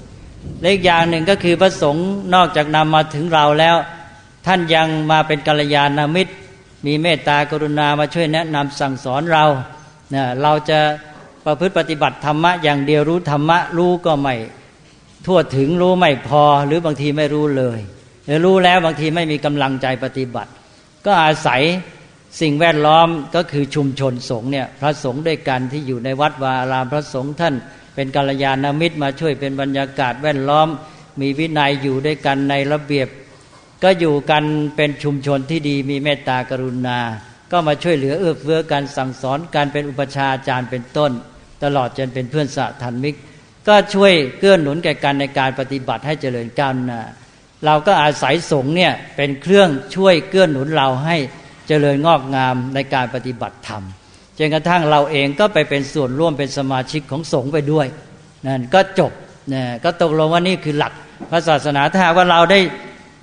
[0.62, 2.06] เล็กอย่างหนึ่งก็คือพระสงฆ์
[2.36, 3.76] นอกจากนำมาถึงเราแล้ว
[4.46, 6.34] ท่านยังมาเป็นกัลยาณมิตร
[6.86, 9.46] มีเมตตากรุณามาช่วยแนะนำสั่งสอนเรา
[10.12, 10.80] เนี่ยเราจะ
[11.46, 14.36] ประพฤติปฏิบัติธรรมะอย่างเดียวรู้ธรรมะรู้ก็ไม่
[15.26, 17.80] ทั่วถึงรู้ไม่พอหรือบางทีไม่รู้เลย
[18.26, 20.52] หรือรู้แล้วบางทีไม่มีกำลังใจปฏิบัติ
[21.06, 21.62] ก็อาศัย
[22.42, 27.56] สิ่งแวดล้อมก็คือชุมชนสงฆ์เนี่ยพระสงฆ์ด้วยกันที่อยู่ในวัดวาอารามพระสงฆ์ท่าน
[27.96, 30.68] เป็นกัลยาณมิตรมาช่วยเป็นบรรยากาศแวดล้อม
[31.22, 33.08] มีวินัยอยู่ด้วยกันในระเบียบ
[33.84, 34.44] ก็อยู่กัน
[34.76, 37.00] เป็นชุมชนที่ดีมีเมตตากรุณา
[37.52, 41.12] ก็มาช่วยเหลือเอื้อเฟื้อการสั่งสอนการเป็นอุปชาอาจารย์เป็นต้น
[41.64, 43.16] ตลอดจนเป็นเพื่อนสะทันมิก
[43.68, 47.02] ก็ช่วยเกื้อหนุนแก่กันในการปฏิบัติให้เจริญก้าวหน้า
[47.66, 51.18] เราก็อาศัยสงฆ์เนี่ยเป็นเครื่องช่วยเกื้อหนุนเราให้
[51.68, 53.84] เจริญงอกงามในการปฏิบัติธรรม
[54.38, 57.88] จนกระทั่งเราเองก็ไปเป็นส่วนร่วมเป็นสมาชิกของสงฆ์ไปด้วย
[58.48, 59.12] นั่นก็จบ
[59.54, 60.94] นะก็ตกลงว่านี่คือหลัก
[61.32, 62.60] พระศาสนาถ้าว่าเราได้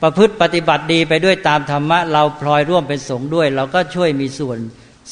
[0.02, 4.58] ประพฤติปฏิบัติดีไปด้วยตามธรรมะ เราพลอยร่วมเป็นสงฆ์ด้วย เราก็ช่วยมีส่วน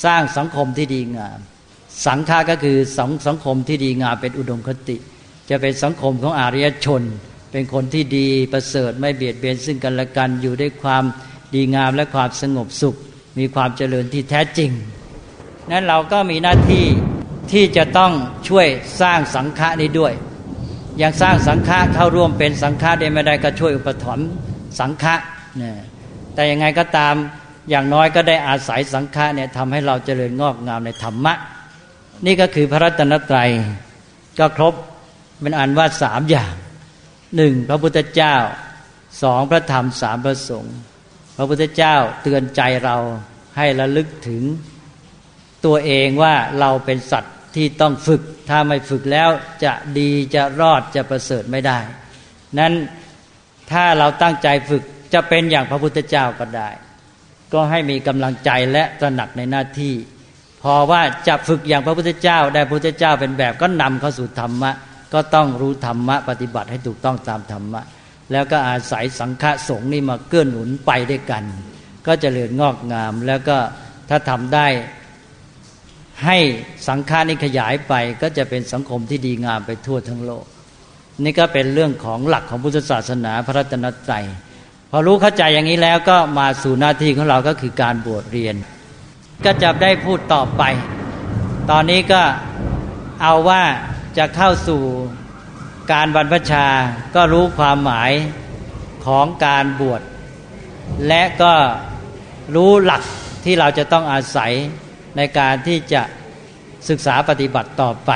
[0.05, 1.39] สร้างสังคมที่ดีงาม
[2.07, 4.97] สังฆาก็คือสังสังคมที่ดีงามเป็นอุดมคติ
[5.51, 7.03] จะเป็นสังคมของอารยชน
[7.53, 11.05] เป็นคนที่ดีประเสริฐไม่เบียดเบียนซึ่งกันและกันอยู่ด้วยความ
[11.55, 12.97] ดีงามและความสงบสุข
[13.39, 14.71] มีความเจริญที่แท้จริง
[15.71, 16.85] นั้นเราก็มีหน้าที่
[17.53, 18.13] ที่จะต้อง
[18.49, 18.67] ช่วย
[19.01, 20.13] สร้างสังฆะนี้ด้วย
[20.99, 24.29] อย่างสร้างสังฆะเข้าร่วมเป็นสังฆะได้ไม่ได้ก็ช่วยอุปถัมภ์
[24.81, 25.15] สังฆะ
[25.59, 25.77] เนี่ย
[26.35, 27.15] แต่ยังไงก็ตาม
[27.71, 31.35] อย่างน้อยก็ได้อาศัยสังฆะเนี่ยทำให้เราเจริญงอกงามในธรรมะ
[32.27, 33.51] นี่ก็คือพระรัตนตรัย
[34.39, 34.75] ก็ครบ
[35.41, 36.55] เป็นอันว่าสามอย่าง
[37.37, 38.37] หนึ่งพระพุทธเจ้า
[39.23, 40.77] สองพระธรรมสามพระสงฆ์
[41.37, 42.97] พระพุทธเจ้าเตือนใจเรา
[43.57, 44.43] ให้ระลึกถึง
[45.67, 49.29] ตัวเองว่าเราเป็นสัตว์ที่ต้องฝึก ถ้าไม่ฝึกแล้ว
[49.65, 51.79] จะดีจะรอดจะประเสริฐไม่ได้
[52.59, 52.73] นั้น
[53.73, 54.83] ถ้าเราตั้งใจฝึก
[55.15, 56.69] จะเป็นอย่างพระพุทธเจ้าก็ได้
[57.53, 59.95] ก็ให้มีกำลังใจและตระหนักในหน้าที่
[60.63, 64.71] พอว่าจะฝึกอย่างพระพุทธเจ้าได้พระพุทธเจ้าเป็นแบบก็นำเข้าสู่ธรรมะ
[65.15, 67.83] ก็ต้องรู้ธรรมะ ปฏิบัติให้ถูกต้องตามธรรมะ
[68.33, 71.45] แล้วก็อาศัยสังฆสงฆ์นี่มาเกื้อหนุนไปด้วยกัน
[72.07, 73.57] ก็จเจริญงอกงาม แล้วก็
[74.09, 74.67] ถ้าทำได้
[76.25, 76.39] ให้
[76.89, 80.45] สังฆานี้ขยายไปก็จะเป็นสังคมที่ดีงามไปทั่วทั้งโลก
[81.25, 84.25] นี่ก็เป็นเรื่องของหลักของพุทธศาสนาพระรัตนตรัย
[84.91, 88.57] พอรู้เข้าใจอย่างนี้แล้วก็มาสู่หน้าที่ของเราก็คือการบวชเรียน
[89.45, 90.63] ก็จะได้พูดต่อไป
[91.71, 92.23] ตอนนี้ก็
[93.23, 93.63] เอาว่า
[94.19, 94.83] จะเข้าสู่
[95.93, 96.67] การบรรพชา
[97.17, 98.13] ก็รู้ความหมาย
[99.07, 100.03] ของการบวช
[101.09, 101.55] และก็
[102.55, 103.03] รู้หลัก
[103.45, 104.53] ที่เราจะต้องอาศัย
[105.17, 106.03] ในการที่จะ
[106.89, 108.11] ศึกษาปฏิบัติต่อไป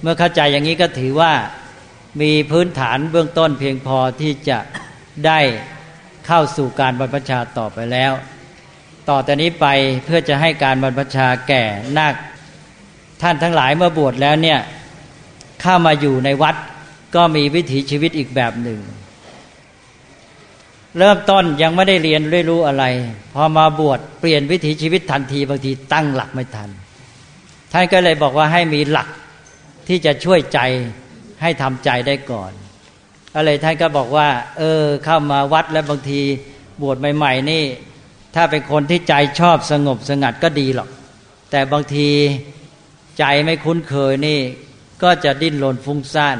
[0.00, 1.32] เมื่อเข้าใจอย่างนี้ก็ถือว่า
[2.20, 4.58] มีพื้นฐานเบื้องต้นเพียงพอที่จะ
[5.26, 5.40] ได้
[6.26, 8.12] เข้าสู่การบรรพชาต่อไปแล้ว
[9.08, 9.66] ต่อแต่นี้ไป
[10.04, 11.64] เพื่อจะให้การบรรพชาแก่
[11.98, 12.14] นัก
[13.22, 14.58] ท่านทั้งหลายเมื่อบวชแล้วเนี่ย
[15.62, 16.56] เข้ามาอยู่ในวัด
[17.14, 18.80] ก็มีวิถีชีวิตอีกแบบหนึ่ง
[20.98, 22.84] เริ่มต้นยังไม่ได้เรียนเรียรู้อะไร
[23.34, 26.70] พอมาบวชเปลี่ยนวิถีชีวิตทันทีบางทีตั้งหลักไม่ทัน
[27.72, 29.08] ท่านก็เลยบอกว่าให้มีหลัก
[29.88, 30.60] ที่จะช่วยใจ
[31.42, 32.52] ให้ทำใจได้ก่อน
[33.36, 34.28] อะไรท่านก็บอกว่า
[34.58, 36.20] เออ เข้ามาวัดแล้วบางที
[36.82, 37.64] บวชใหม่ๆนี่
[38.34, 40.88] ถ้าเป็นคนที่ใจชอบสงบสงัดก็ดีหรอก
[41.50, 42.08] แต่บางที
[43.18, 44.40] ใจไม่คุ้นเคยนี่
[45.02, 46.36] ก็จะดิ้นรนฟุ้งซ่าน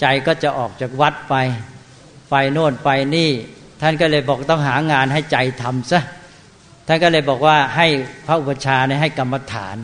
[0.00, 1.34] ใจก็จะออกจากวัดไป
[2.30, 3.30] ไปโน่นไปนี่
[3.82, 6.00] ท่านก็เลยบอกต้องหางานให้ใจทำซะ
[6.86, 7.86] ท่านก็เลยบอกว่าให้
[8.26, 9.76] พระอุปชาเนี่ยให้กรรมฐาน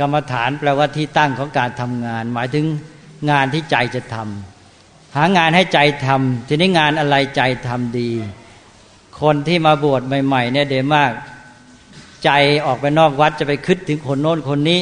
[0.00, 2.66] กรรมฐานแปลว่าที่ตั้งของการทำงาน หมายถึง
[3.30, 8.10] งานที่ใจจะทำหางานให้ใจทำทีนี้งานอะไรใจทำดี
[9.20, 11.12] คนที่มาบวชใหม่ ๆ เนี่ยเดมาก
[12.24, 12.30] ใจ
[12.66, 14.80] ออกไปนอกวัดจะไปคิดถึงคนโน้นคนนี้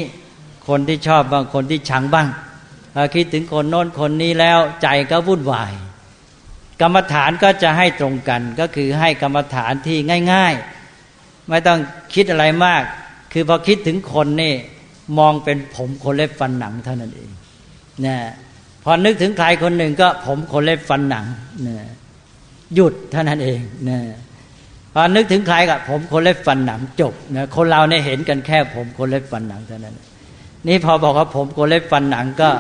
[0.69, 2.29] คนที่ชอบบางคนที่ชังบ้าง
[3.15, 5.73] คิดถึงคนโน้นคนนี้แล้วใจก็วุ่นวาย
[6.81, 9.99] กรรมฐานก็จะให้ตรงกัน ก็คือให้กรรมฐานที่
[10.33, 10.55] ง่าย
[11.03, 11.79] ๆ ไม่ต้อง
[12.15, 12.83] คิดอะไรมาก
[13.33, 14.55] คือพอคิดถึงคนนี่
[15.19, 17.31] มองเป็นผมคนเล็บฟันหนังเท่านั้นเอง
[18.07, 18.17] นะ
[18.85, 21.25] พอนึกถึงใครคนหนึ่งก็ผมคนเล็บฟันหนัง
[21.67, 21.77] นะ
[22.75, 23.99] หยุดเท่านั้นเองนะ
[24.93, 29.97] พอนึกถึงใครก็ผมคนเล็บฟันหนังจบนะคนเราเนี่ยเห็นกันแค่ผมคนเล็บฟันหนังเท่านั้น
[30.69, 32.51] นี่พอบอกว่าผมคนเล็บฟันหนังก็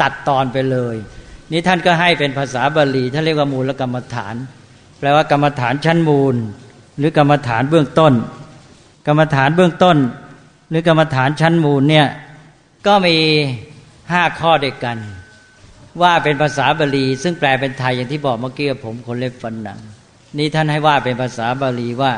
[0.00, 0.96] ตัดตอนไปเลย
[1.52, 4.34] นี่ท่านก็ให้เป็นภาษาบาลีท่านเรียกว่ามูลกรรมฐาน
[4.98, 6.36] แปลว่ากรรมฐานชั้นมูล
[6.98, 8.12] หรือกรรมฐานเบื้องต้น
[9.06, 9.96] กรรมฐานเบื้องต้น
[10.70, 12.06] หรือกรรมฐานชั้นมูลเนี่ย
[12.86, 13.16] ก็มี
[14.12, 14.98] ห้าข้อเด็กกัน
[16.02, 19.78] ว่าเป็นภาษาบาลี ซึ่งแปลเป็นไทยอย่างที่บอกเมื่อกี้ผมคนเล็บฟันหนัง
[20.38, 22.12] นี่ท่านให้ว่าเป็นภาษาบาลีว่า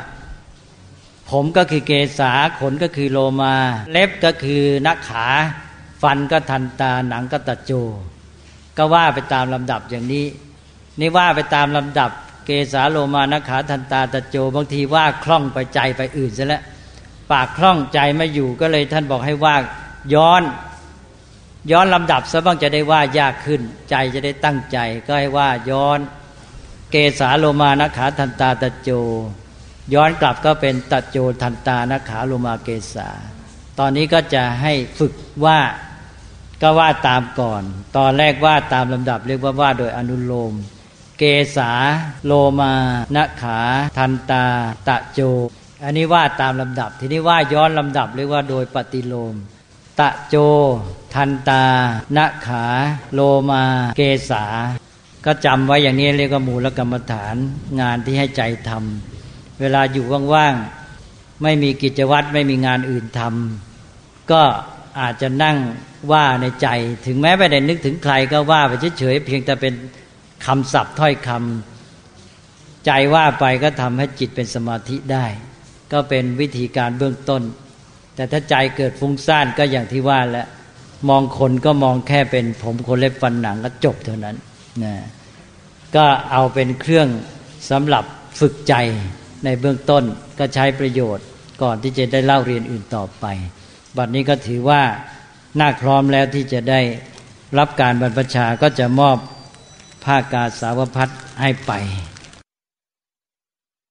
[1.30, 3.54] ผมก็คือเกษาขนก็คือโลมา
[3.90, 5.26] เล็บก็คือนักขา
[6.02, 7.72] ฟันก็ทันตาหนังก็ตะโจ
[8.76, 10.26] ก็ว่าไปตามลำดับอย่างนี้
[11.00, 12.10] นี่ว่าไปตามลำดับ
[12.46, 16.62] เกษาโลมานักขาทันตาตะโจบางทีว่าคล่องไปใจไปอื่นซะแล้ว
[17.30, 19.56] ปากคล่องใจไม่อยู่ก็เลยท่านบอกให้ว่า
[20.14, 20.42] ย้อน
[21.70, 25.98] ย้อนลำดับซะบ้างจะได้ว่ายากขึ้น ใจจะได้ตั้งใจ ก็ให้ว่าย้อน
[26.90, 28.90] เกสาโลมานะขาทันตาตะโจ
[29.94, 33.08] ย้อนกลับก็เป็นตะโจทันตานะขาโลมาเกสา
[33.78, 35.12] ตอนนี้ก็จะให้ฝึก
[35.44, 35.58] ว่า
[36.62, 37.62] ก็ว่าตามก่อน
[37.96, 40.52] ตอนแรกว่าตามลำดับเรียกว่าว่าโดยอนุโลม
[41.18, 41.22] เก
[41.56, 41.70] สา
[42.26, 42.72] โลมา
[43.16, 43.58] นะขา
[43.98, 44.44] ทันตา
[44.88, 45.20] ตะโจ
[45.84, 49.34] อันนี้ว่าตามลำดับ ทีนี้ว่าย้อนลำดับเรียกว่าโดยปฏิโลม
[50.00, 50.36] ตะโจ
[51.14, 51.64] ทันตา
[52.16, 52.64] นะขา
[53.12, 53.20] โล
[53.50, 53.64] มา
[53.96, 54.44] เกษา
[55.26, 57.36] ก็จำไว้อย่างนี้เรียกว่ามูลกรรมฐาน
[57.80, 64.42] งานที่ให้ใจทำเวลาอยู่ว่างๆ ไม่มีกิจวัตรไม่มีงานอื่นทำก็
[65.00, 65.56] อาจจะนั่ง
[66.12, 66.68] ว่าในใจ
[67.06, 69.74] ถึงแม้ไม่ได้นึกถึงใครก็ว่าไปเฉยๆเพียงแต่เป็น
[70.46, 75.26] คำศัพท์ถ้อยคำใจว่าไปก็ทำให้จิตเป็นสมาธิได้
[75.92, 77.42] ก็เป็นวิธีการเบื้องต้น
[78.20, 80.48] แต่ถ้าใจเกิดฟุ้งซ่านก็อย่างที่ว่าแล้ว
[81.08, 84.36] มองคนก็มองแค่เป็นผมคนเล็บฟันหนังก็จบเท่านั้น
[84.84, 84.94] นะ
[85.96, 87.08] ก็เอาเป็นเครื่อง
[87.70, 88.04] สำหรับ
[88.40, 88.74] ฝึกใจ
[89.44, 90.04] ในเบื้องต้น
[90.38, 91.26] ก็ใช้ประโยชน์
[91.62, 93.24] ก่อนที่จะได้เล่าเรียนอื่นต่อไป
[93.96, 94.82] บัดนี้ก็ถือว่า
[95.60, 96.80] น่าพร้อมแล้วที่จะได้
[97.58, 99.16] รับการบรรพชาก็จะมอบ
[100.04, 101.08] ผ้ากาสาวพัด
[101.40, 101.72] ให้ไป